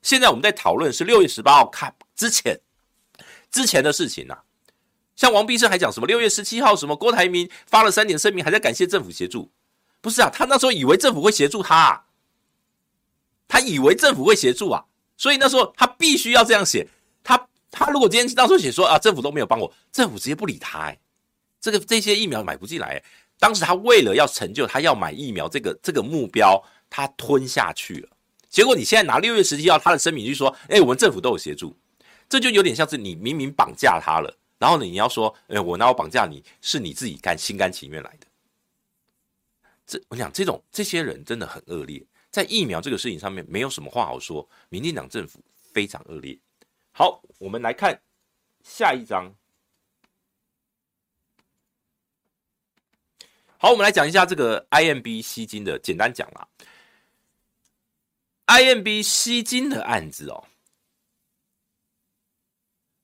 [0.00, 2.58] 现在我们在讨论是六月十八号开之前
[3.50, 4.42] 之前的事情呐、啊。
[5.14, 9.50] 像王必胜还讲什么六月十七号什么郭台铭发了三点声明，还在感谢政府协助。
[10.00, 12.04] 不是啊，他那时候以为政府会协助他、啊，
[13.46, 14.82] 他以为政府会协助啊，
[15.18, 16.88] 所以那时候他必须要这样写。
[17.22, 20.98] 他他如果今天到时候写说啊，政府都没有帮我，政府直接不理他、欸，
[21.60, 23.04] 这个这些疫苗买不进来、
[23.42, 28.08] 当时他为了要成就他要买疫苗这个这个目标，他吞下去了。
[28.48, 31.76] 结果你现在拿六月十七号他的声明去说，哎、我们政府都有协助，
[32.28, 38.26] 这就有点像是你明明绑架他了，然后呢你要说，哎、我拿我绑架你，是你自己干心甘情愿来的。
[39.84, 45.40] 这我想这种这些人真的很恶劣，在疫苗这个事情上面没有什么话好说，民进党政府
[45.72, 46.38] 非常恶劣。
[46.92, 48.00] 好，我们来看
[48.62, 49.34] 下一章。
[53.62, 56.48] 好，我们来讲一下这个 IMB 吸金的，简单讲啦。
[58.46, 60.44] IMB 吸金的案子哦，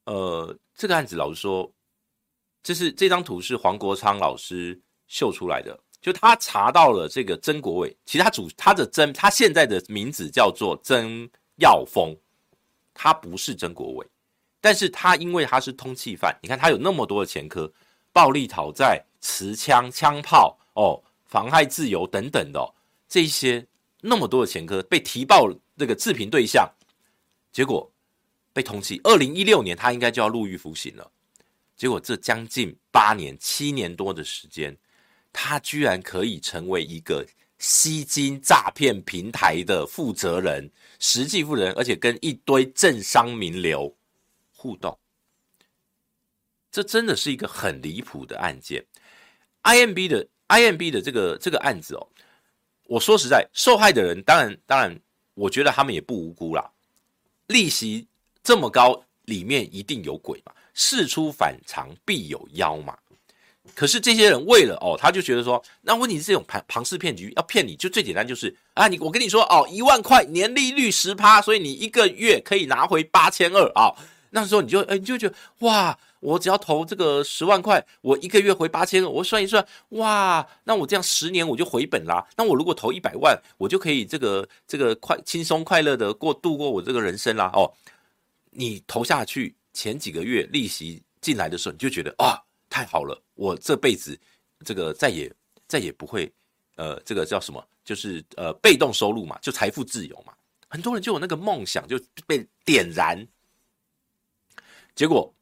[0.06, 1.72] 呃，这个案子老实说，
[2.60, 11.30] 这是这张图是黄国昌老师秀出来的，就他查到了这个曾国伟，其实他主他的曾他现在的名字叫做曾
[11.60, 12.12] 耀峰，
[12.92, 14.04] 他不是曾国伟，
[14.60, 17.72] 但是他因为他是通缉犯，你看他有那么多的前科，
[18.12, 19.04] 暴力讨债。
[19.20, 22.74] 持枪、枪炮哦，妨害自由等等的、哦、
[23.08, 23.66] 这些
[24.00, 26.70] 那么多的前科被提报这个自评对象，
[27.52, 27.90] 结果
[28.52, 29.00] 被通缉。
[29.04, 31.10] 二零一六年他应该就要入狱服刑了，
[31.76, 34.76] 结果这将近八年、七年多的时间，
[35.32, 37.26] 他居然可以成为一个
[37.58, 43.92] 吸金诈骗平台的负责人、实际负责人，而且跟一堆政商名流
[44.54, 44.96] 互动，
[46.70, 48.84] 这真的是一个很离谱的案件。
[49.68, 52.08] IMB 的 IMB 的这个这个案子哦，
[52.84, 54.98] 我说实在，受害的人当然当然，
[55.34, 56.70] 我觉得他们也不无辜啦。
[57.48, 58.06] 利息
[58.42, 62.96] 这么高，里面一定有鬼嘛，事出反常必有妖嘛。
[63.74, 73.92] 可是这些人为了哦，他就觉得说，那问题是这种庞庞氏骗局要骗你就最简单就是啊，你我跟你说哦，一万块年利率十趴，所以你一个月可以拿回八千二啊。
[74.30, 75.98] 那时候你就哎，你就觉得哇。
[76.20, 82.26] 我只要投这个十万块，我一个月回八千，我算一算，哇，那我这样十年我就回本啦。
[82.36, 87.50] 那我如果投一百万，我就可以这个这个快轻松快乐的过度过我这个人生啦。
[87.54, 87.72] 哦，
[88.50, 94.18] 你投下去前几个月利息进来的时候，你就觉得啊，太好了，我这辈子
[94.64, 95.32] 这个再也
[95.68, 96.32] 再也不会
[96.74, 97.64] 呃，这个叫什么？
[97.84, 100.32] 就是呃被动收入嘛，就财富自由嘛。
[100.68, 101.96] 很多人就有那个梦想就
[102.26, 103.24] 被点燃，
[104.96, 105.32] 结果。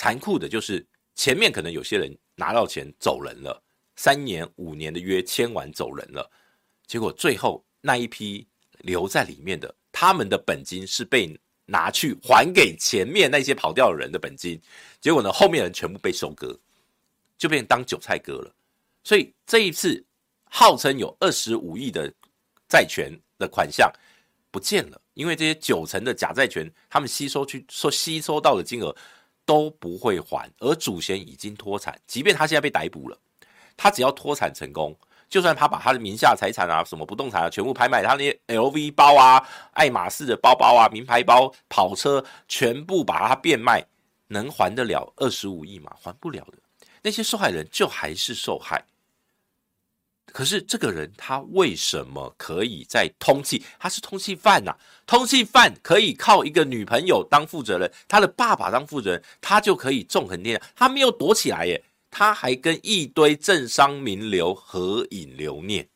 [0.00, 0.82] 残酷的就是
[1.14, 3.62] 前面可能有些人拿到钱走人了，
[3.96, 6.26] 三年五年的约签完走人了，
[6.86, 8.48] 结果最后那一批
[8.78, 14.58] 留在里面的，他们的本金是被拿去还给前面那些跑掉的人的本金，
[15.02, 16.58] 结果呢，后面人全部被收割，
[17.36, 18.50] 就变当韭菜割了。
[19.04, 20.02] 所以这一次
[20.44, 22.10] 号称有二十五亿的
[22.70, 23.92] 债权的款项
[24.50, 28.96] 不见了，因为这些九成的假债权，他们吸收去说吸收到的金额。
[29.50, 32.00] 都不会还，而祖先已经脱产。
[32.06, 33.18] 即便他现在被逮捕了，
[33.76, 34.96] 他只要脱产成功，
[35.28, 43.84] 就算他把他的名下财产啊、什么不动产啊全部拍卖，他那些 LV 包啊、爱马仕的包包啊、名牌包、跑车全部把它变卖，
[44.28, 45.90] 能还得了二十五亿吗？
[46.00, 46.58] 还不了的。
[47.02, 48.84] 那些受害人就还是受害。
[50.32, 53.62] 可是这个人他为什么可以在通缉？
[53.78, 54.76] 他是通缉犯呐、
[55.06, 60.66] 通缉犯可以靠一个女朋友当负责人，他的爸爸当负责人，他就可以纵横天下。
[60.74, 65.88] 他没有躲起来耶，他还跟一堆政商名流合影留念。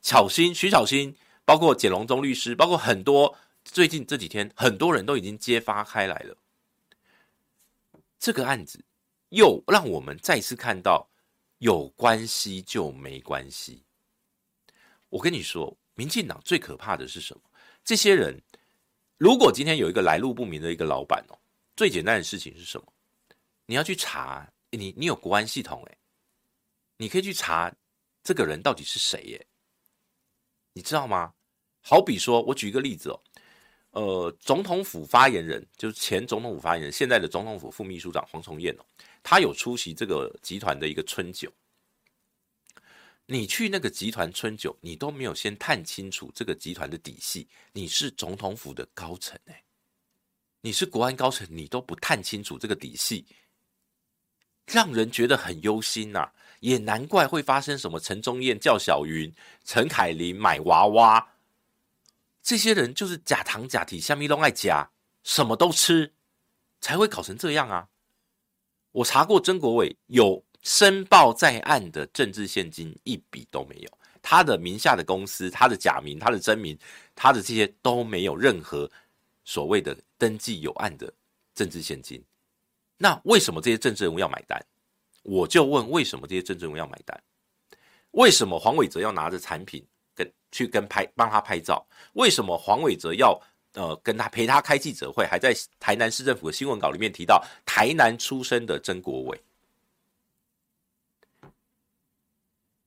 [0.00, 6.36] 巧心、徐巧心，包括简荣忠律师，包括很多最近这几天很多人都已经揭发开来了。
[8.18, 8.82] 这个案子
[9.28, 11.09] 又让我们再次看到。
[11.60, 13.84] 有关系就没关系。
[15.10, 17.42] 我跟你说，民进党最可怕的是什么？
[17.84, 18.40] 这些人，
[19.18, 21.38] 如果今天有一个来路不明的一个老板哦，
[21.76, 22.92] 最简单的事情是什么？
[23.66, 25.98] 你要去查，你你有国安系统诶，
[26.96, 27.70] 你可以去查
[28.22, 29.46] 这个人到底是谁耶？
[30.72, 31.34] 你知道吗？
[31.82, 33.20] 好比说，我举一个例子哦，
[33.90, 38.84] 呃，总统府发言人就是前总统府发言人，现在的总统府副秘书长黄崇彦哦，
[39.22, 41.52] 他有出席这个集团的一个春酒。
[43.26, 47.46] 你去那个集团春酒，你都没有先探清楚这个集团的底细。
[47.72, 49.62] 你是总统府的高层哎，
[50.62, 53.24] 你是国安高层，你都不探清楚这个底细，
[54.66, 59.32] 让人觉得很忧心呐、也难怪会发生什么陈宗彦叫小云、
[59.64, 61.34] 陈凯琳买娃娃，
[62.42, 64.90] 这些人就是假糖假体，虾米都爱假，
[65.22, 66.12] 什么都吃，
[66.80, 67.88] 才会搞成这样啊！
[68.92, 76.78] 我查过曾国伟有申报在案的政治献金一笔都没有，他的名下的公司、他的假名、他的真名、
[77.14, 78.90] 他的这些都没有任何
[79.44, 81.12] 所谓的登记有案的
[81.54, 82.22] 政治献金。
[82.98, 84.62] 那为什么这些政治人物要买单？
[85.22, 87.18] 我就问，为什么这些政治人物要买单？
[88.10, 91.86] 为什么黄伟哲要拿着产品跟去跟拍帮他拍照？
[92.14, 93.40] 为什么黄伟哲要
[93.74, 95.26] 呃跟他陪他开记者会？
[95.26, 99.40] 还在台南市政府的新闻稿里面提到台南出生的曾国伟？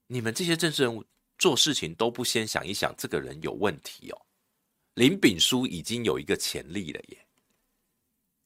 [0.08, 1.04] 你们这些政治人物
[1.38, 4.22] 做事情都不先想一想，这个人有问题哦。
[4.96, 7.18] 林炳书已经有一个潜力了耶，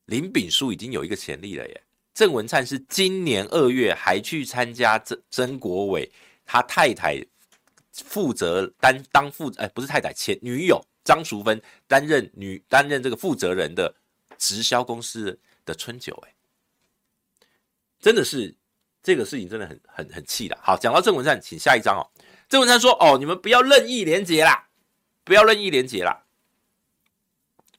[0.06, 1.84] 林炳书已经有一个潜力了耶。
[2.14, 6.10] 郑文灿是今年二月还去参加曾曾国伟
[6.46, 7.22] 他太太
[7.92, 13.96] 负责担当负哎不是太太前女友张淑芬担任女担任这个负责人的
[14.38, 16.36] 直销公司的春酒哎，
[17.98, 18.54] 真的是
[19.02, 20.60] 这个事情真的很很很气的。
[20.62, 22.04] 好，讲到郑文灿，请下一张哦。
[22.50, 24.68] 郑文灿说：“哦，你们不要任意连结啦，
[25.24, 26.26] 不要任意连结啦。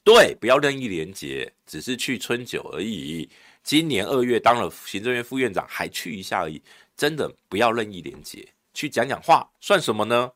[0.03, 3.29] 对，不要任意连结，只是去春酒而已。”
[3.63, 6.63] 今年二月当了行政院副院长，还去一下而已，
[6.97, 10.33] 真的不要任意连结，去讲讲话算什么呢？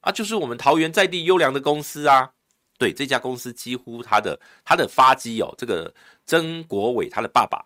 [0.00, 2.32] 啊，就是我们桃园在地优良的公司啊。
[2.78, 5.94] 对，这家公司几乎他的他的发迹哦，这个
[6.24, 7.62] 曾国伟他的爸爸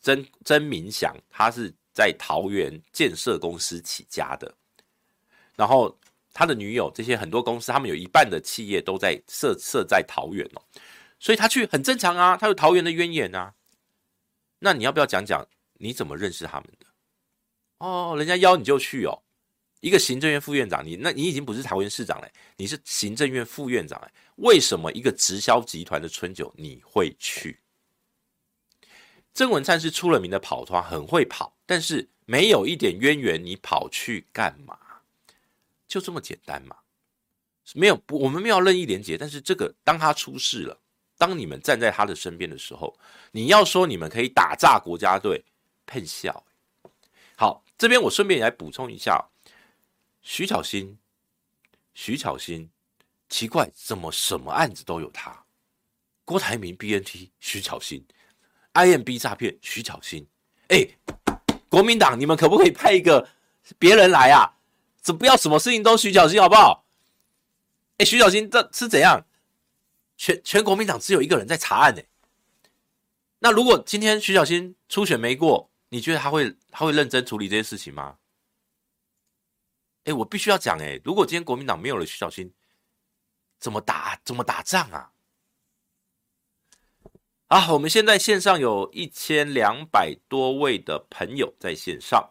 [0.00, 4.54] 曾曾明祥，他是在桃园建设公司起家的，
[5.54, 5.94] 然后
[6.32, 10.62] 他的女友这些很多公司，他们有一半的企业都在设设在桃园哦，
[11.20, 13.52] 所以他去很正常啊，他有桃园的渊源啊。
[14.60, 16.86] 那你要不要讲讲你怎么认识他们的？
[17.78, 19.22] 哦，人家邀你就去哦。
[19.82, 24.12] 一个行政院副院长，你那你已经不是桃园市长了，你是行政院副院长哎。
[24.36, 27.58] 为什么一个直销集团的春酒你会去？
[29.34, 34.78] 郑文灿是出了名的跑团，很会跑，但是没有一点渊源，你跑去干嘛？
[35.88, 36.76] 就这么简单嘛？
[37.74, 40.78] 没有，我们没有任意连接，但是这个当他出事了。
[41.18, 42.96] 当你们站在他的身边的时候，
[43.32, 45.44] 你要说你们可以打炸国家队，
[45.86, 46.44] 喷笑。
[47.34, 49.24] 好，这边我顺便也来补充一下，
[50.22, 50.96] 徐巧芯，
[51.94, 52.70] 徐巧芯，
[53.28, 55.44] 奇怪，怎么什么案子都有他？
[56.24, 58.06] 郭台铭 BNT，徐巧芯
[58.74, 60.26] ，IMB 诈骗，徐巧芯。
[60.68, 60.86] 哎，
[61.68, 63.28] 国民党，你们可不可以派一个
[63.78, 64.54] 别人来啊？
[65.00, 66.86] 怎不要什么事情都徐巧芯，好不好？
[67.98, 69.26] 哎，徐巧芯这是怎样？
[70.16, 72.00] 全全国民党只有一个人在查案呢。
[73.40, 78.16] 那如果今天徐小新初选没过，你觉得他会他会认真处理这些事情吗？
[80.04, 82.52] 哎，我必须要讲哎，如果今天国民党没有了徐小新，
[83.58, 85.12] 怎么打怎么打仗啊？
[87.48, 92.28] 啊，我们现在线上有一千两百多位的朋友在线上。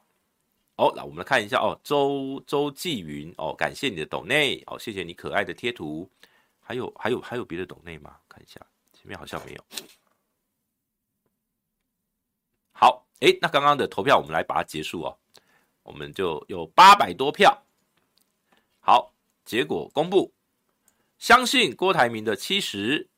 [0.77, 6.09] 哦，那我们来看一下哦，周周继云哦，感谢你的抖内哦，谢谢你可爱的贴图。
[6.59, 8.17] 还有还有还有别的抖内吗？
[8.27, 8.59] 看一下，
[8.91, 9.63] 前面好像没有。
[12.71, 15.19] 好，诶，那刚刚的投票我们来把它结束哦。
[15.83, 17.63] 我们就有八百多票。
[18.79, 19.13] 好，
[19.45, 20.33] 结果公布，
[21.17, 23.09] 相信郭台铭的七十，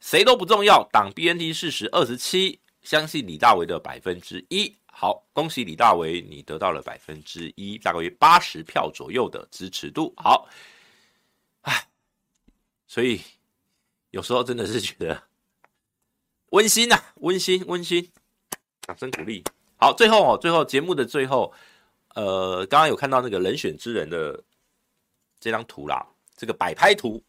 [0.00, 0.88] 谁都不重要。
[0.92, 4.76] 党 BNT 事实二十七，相信李大为的百分之一。
[4.86, 10.14] 好，恭喜李大为，你得到了百分之一，大概约八十票左右的支持度。
[10.16, 10.48] 好，
[11.62, 11.88] 哎。
[12.88, 13.20] 所以
[14.10, 15.24] 有时候真的是觉得
[16.50, 18.10] 温馨呐，温馨温馨，
[18.80, 19.42] 掌声鼓励。
[19.76, 21.52] 好，最后哦，最后节目的最后，
[22.14, 24.42] 呃，刚刚有看到那个人选之人的
[25.38, 26.06] 这张图啦，
[26.36, 27.22] 这个摆拍图。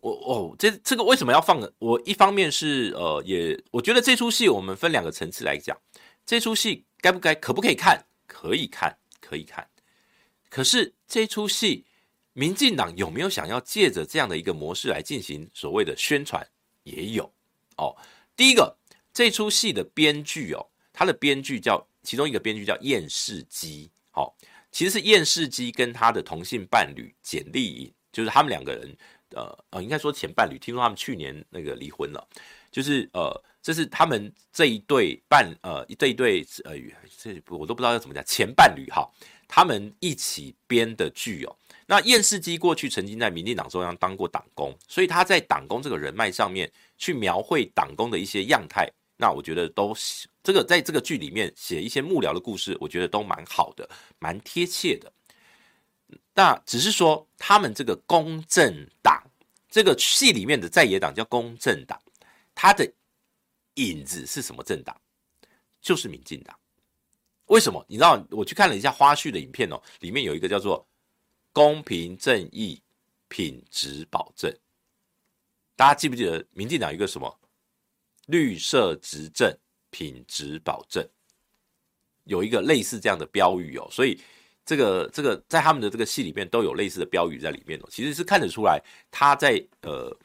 [0.00, 1.60] 我哦，这这个为什么要放？
[1.78, 5.76] 我一方面是呃，也我觉得这出戏我们分两个层次来讲，
[6.24, 8.04] 这出戏该不该可不可以看？
[8.26, 9.68] 可以看，可以看。
[10.48, 11.84] 可是这出戏。
[12.32, 16.46] 民进党有没有想要借着这样的一个模式来进行所谓的宣传？
[16.84, 17.30] 也有
[17.76, 17.94] 哦。
[18.36, 18.74] 第一个，
[19.20, 24.34] 这出戏的编剧哦，他的编剧叫其中一个编剧叫燕世基，好，
[24.72, 28.96] 其实是燕世基跟他的同性伴侣简莉颖，就是他们两个人，
[29.32, 32.28] 呃呃，应该说前伴侣，听说他们去年那个离婚了，
[32.72, 36.72] 就是呃，这是他们这一对伴，呃，这一对呃，
[37.18, 39.06] 这我都不知道要怎么讲，前伴侣哈，
[39.46, 41.54] 他们一起编的剧哦。
[41.84, 48.90] 那燕世基过去曾经在民进党中央当过党工，所以他在党工这个人脉上面去描绘党工的一些样态。
[49.20, 49.94] 那我觉得都
[50.42, 53.86] 这个在这个剧里面写一些幕僚的故事，我觉得都蛮好的，
[54.18, 55.12] 蛮贴切的。
[56.34, 59.22] 那只是说他们这个公正党
[59.68, 62.00] 这个戏里面的在野党叫公正党，
[62.54, 62.90] 它的
[63.74, 64.98] 影子是什么政党？
[65.82, 66.58] 就是民进党。
[67.46, 67.84] 为什么？
[67.86, 68.26] 你知道？
[68.30, 70.86] 我去看了一下花絮的影片哦，里面有一个叫做
[71.52, 72.80] “公平正义
[73.28, 74.50] 品质保证”，
[75.76, 77.39] 大家记不记得民进党一个什么？
[78.30, 79.52] 绿色执政
[79.90, 81.06] 品质保证，
[82.24, 84.18] 有一个类似这样的标语哦，所以
[84.64, 90.16] 这个这个在他们的这个戏里面都有类似的标语在里面哦，其实是看得出来他在呃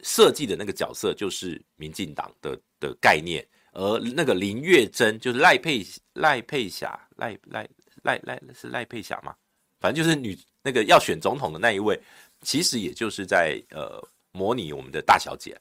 [0.00, 7.68] 设计的那个角色就是民进党的的概念，而那个林月珍就是赖佩赖佩霞赖赖
[8.02, 9.34] 赖赖是赖佩霞吗？
[9.80, 12.00] 反正就是女那个要选总统的那一位，
[12.42, 15.58] 其实也就是在呃模拟我们的大小姐。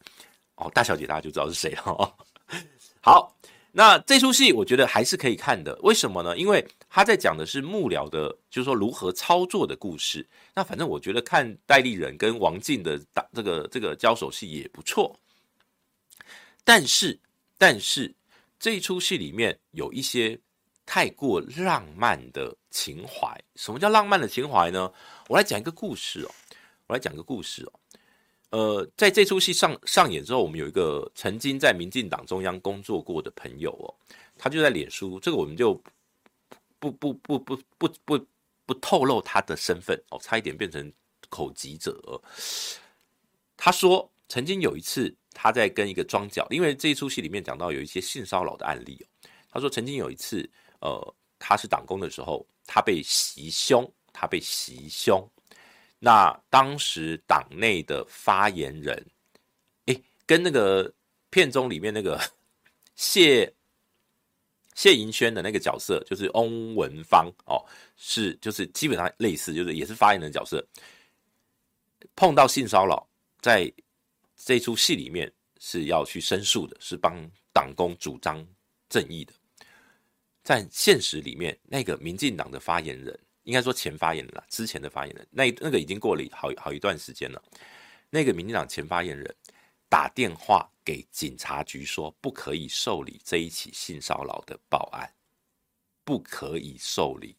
[0.55, 2.13] 哦，大小姐大家就知道是谁了哦。
[3.01, 3.35] 好，
[3.71, 5.77] 那这出戏我觉得还是可以看的。
[5.81, 6.37] 为什么呢？
[6.37, 10.25] 因为他在讲的是幕僚的，就是说如何操作的故事。
[10.53, 15.19] 那反正我觉得看戴立忍跟王静的打这个这个交手戏也不错。
[16.63, 17.19] 但是，
[17.57, 18.13] 但是
[18.59, 20.39] 这一出戏里面有一些
[20.85, 23.37] 太过浪漫的情怀。
[23.55, 24.89] 什么叫浪漫的情怀呢？
[25.27, 26.31] 我来讲一个故事哦。
[26.87, 27.73] 我来讲一个故事哦。
[28.53, 33.89] 呃，在这出戏上上演之后，我们有一个曾经在民进党中央工作过的朋友哦，
[34.37, 35.73] 他就在脸书，这个我们就
[36.77, 38.27] 不不不不不不
[38.67, 40.93] 不透露他的身份哦，差一点变成
[41.29, 41.99] 口疾者。
[43.57, 49.05] 他说，曾经有一次他在跟一个庄脚，因为这一出戏里面讲到有一些性骚扰的案例哦。
[49.49, 50.47] 他说，曾经有一次，
[50.79, 55.27] 呃，他是党工的时候，他被袭胸，他被袭胸。
[56.05, 59.05] 那当时党内的发言人，
[59.85, 60.93] 诶，跟那个
[61.29, 62.19] 片中里面那个
[62.93, 63.49] 谢
[64.75, 67.63] 谢盈萱的那个角色，就是翁文芳哦，
[67.95, 70.61] 是就是基本上类似，就是也是发言人的角色。
[72.17, 73.07] 碰到性骚扰，
[73.39, 73.71] 在
[74.35, 75.31] 这出戏里面
[75.61, 77.15] 是要去申诉的，是帮
[77.53, 78.45] 党工主张
[78.89, 79.31] 正义的。
[80.43, 83.17] 在现实里面，那个民进党的发言人。
[83.43, 87.41] 应该说前发言人了，之前的发言人，那那个已经过了好好一段时间了。
[88.09, 89.35] 那个民进党前发言人
[89.89, 95.11] 打电话给警察局说，不可以受理这一起性骚扰的报案，
[96.03, 97.35] 不可以受理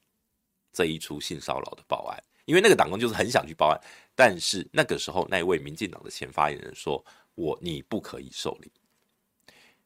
[0.72, 3.80] 这一出性骚扰的报案，因为那个党工就是很想去报案，
[4.14, 8.70] 但是那个时候那位民进党的前发言人说，我你不可以受理，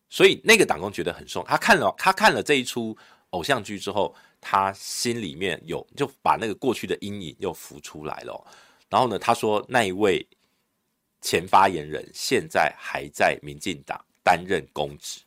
[0.09, 2.97] 所以那个党工觉得很受，他看了他看了这一出
[3.31, 4.15] 偶像剧之后。
[4.41, 8.47] 他心里面有就把那个过去的阴影又浮出来了，
[8.89, 10.25] 然后呢，他说那一位
[11.21, 15.23] 前发言人现在还在民进党担任公职，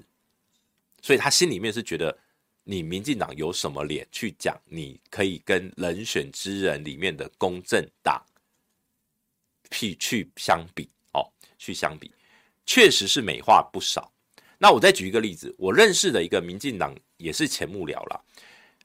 [1.02, 2.18] 所以他心里面是觉得
[2.64, 4.58] 你民进党有什么脸去讲？
[4.64, 8.26] 你可以跟人选之人里面的公正党
[9.72, 12.10] 去去相比哦，去相比，
[12.66, 14.10] 确实是美化不少。
[14.58, 18.26] 那我再举一个例子，我认识的一个民进党也是前幕僚了。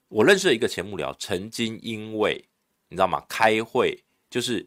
[0.08, 2.40] 我认识的一个前幕僚，曾经因为
[2.88, 3.20] 你知道吗？
[3.28, 4.64] 开会就是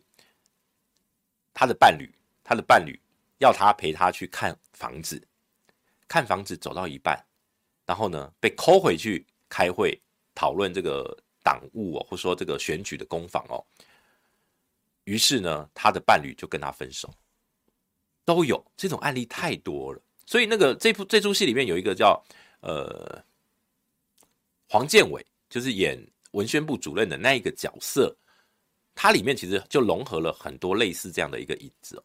[1.53, 2.13] 他的伴侣，
[2.43, 2.99] 他的伴侣
[3.37, 5.25] 要他陪他去看房子，
[6.09, 7.17] 看房子走到一半，
[7.85, 9.97] 然后呢被 call 回去开会
[10.35, 13.63] 讨论这个党务哦，或者说这个选举的攻防哦。
[15.05, 17.09] 于是呢，他的伴侣就跟他分手，
[18.25, 20.01] 都有这种案例太多了。
[20.25, 22.21] 所以那个这部这出戏里面有一个叫
[22.59, 23.23] 呃。
[24.69, 25.99] 黄建伟就是演
[26.31, 28.15] 文宣部主任的那一个角色，
[28.93, 32.01] 他里面其实就融合了很多类似这样的一个影子。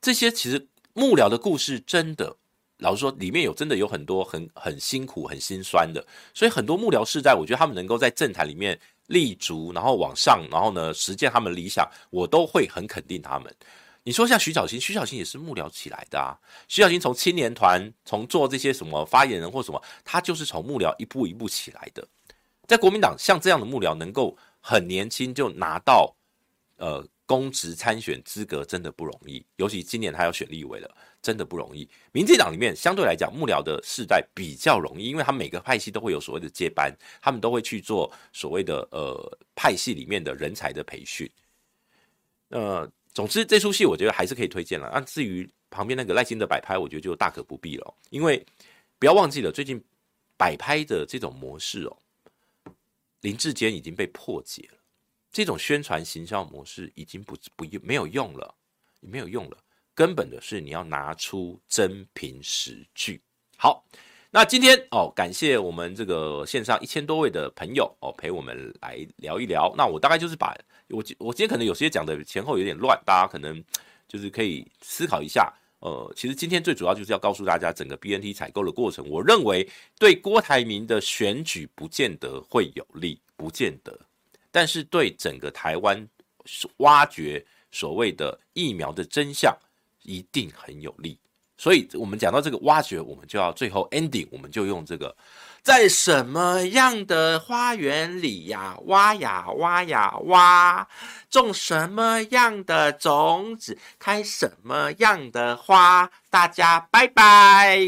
[0.00, 2.34] 这些其实幕僚的故事，真的
[2.78, 6.06] 老实说，里面有真的有很多很很辛苦、很心酸的。
[6.32, 13.52] 所以很多幕僚世代，我觉得他们能够在政坛里面立足，然后往上，然后呢实践他们理想，我都会很肯定他们。
[14.04, 16.36] 你说像徐小青，徐小青也是幕僚起来的啊。
[16.68, 22.06] 徐小青从青年团，从做这些什么发言人或什么，他就是从幕僚一步一步起来的。
[22.66, 26.14] 在国民党，像这样的幕僚能够很年轻就拿到
[26.76, 31.88] 呃公职参选资格真的不容易，尤其今年他要选立委了，真的不容易。
[32.12, 41.30] 民进党里面相对来讲，幕僚的世代比较容易，因为他每个派系都会有所谓的接班，他们都会去做所谓的呃派系里面的人才的培训。
[42.50, 44.90] 呃，总之这出戏我觉得还是可以推荐了。
[44.92, 48.44] 那至于旁边那个赖清德摆拍，我觉得就大可不必了，因为
[48.98, 49.82] 不要忘记了最近
[50.36, 51.96] 摆拍的这种模式哦，
[53.20, 54.78] 林志坚已经被破解了。
[55.30, 58.54] 这种宣传行销模式已经不不没有用了，
[59.00, 59.56] 没有用了。
[59.94, 63.20] 根本的是你要拿出真凭实据。
[63.56, 63.84] 好，
[64.30, 69.72] 那今天哦，感谢我们这个线上一千多位的朋友哦，陪我们来聊一聊。
[69.76, 70.56] 那我大概就是把
[70.88, 73.62] 我我今天可能有些讲的前后有点乱，大家可能
[74.06, 75.52] 就是可以思考一下。
[75.80, 79.68] 呃，其实今天最主要就是要告诉大家整个 BNT 采购的过程，我认为
[79.98, 83.98] 对郭台铭的选举不见得会有利，不见得。
[84.50, 86.08] 但是对整个台湾
[86.78, 89.54] 挖掘所谓的疫苗的真相，
[90.04, 91.18] 一定很有利。
[91.58, 95.14] 所以，我们讲到这个挖掘，我们就要最后 ending，我们就用这个，
[95.64, 100.86] 在什么样的花园里呀，挖呀挖呀挖，
[101.30, 106.10] 种什么样的种子，开什么样的花。
[106.28, 107.80] 大家拜拜。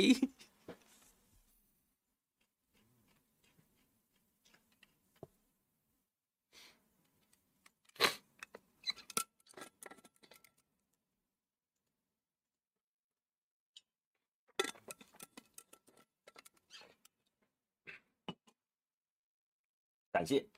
[20.17, 20.56] 感谢。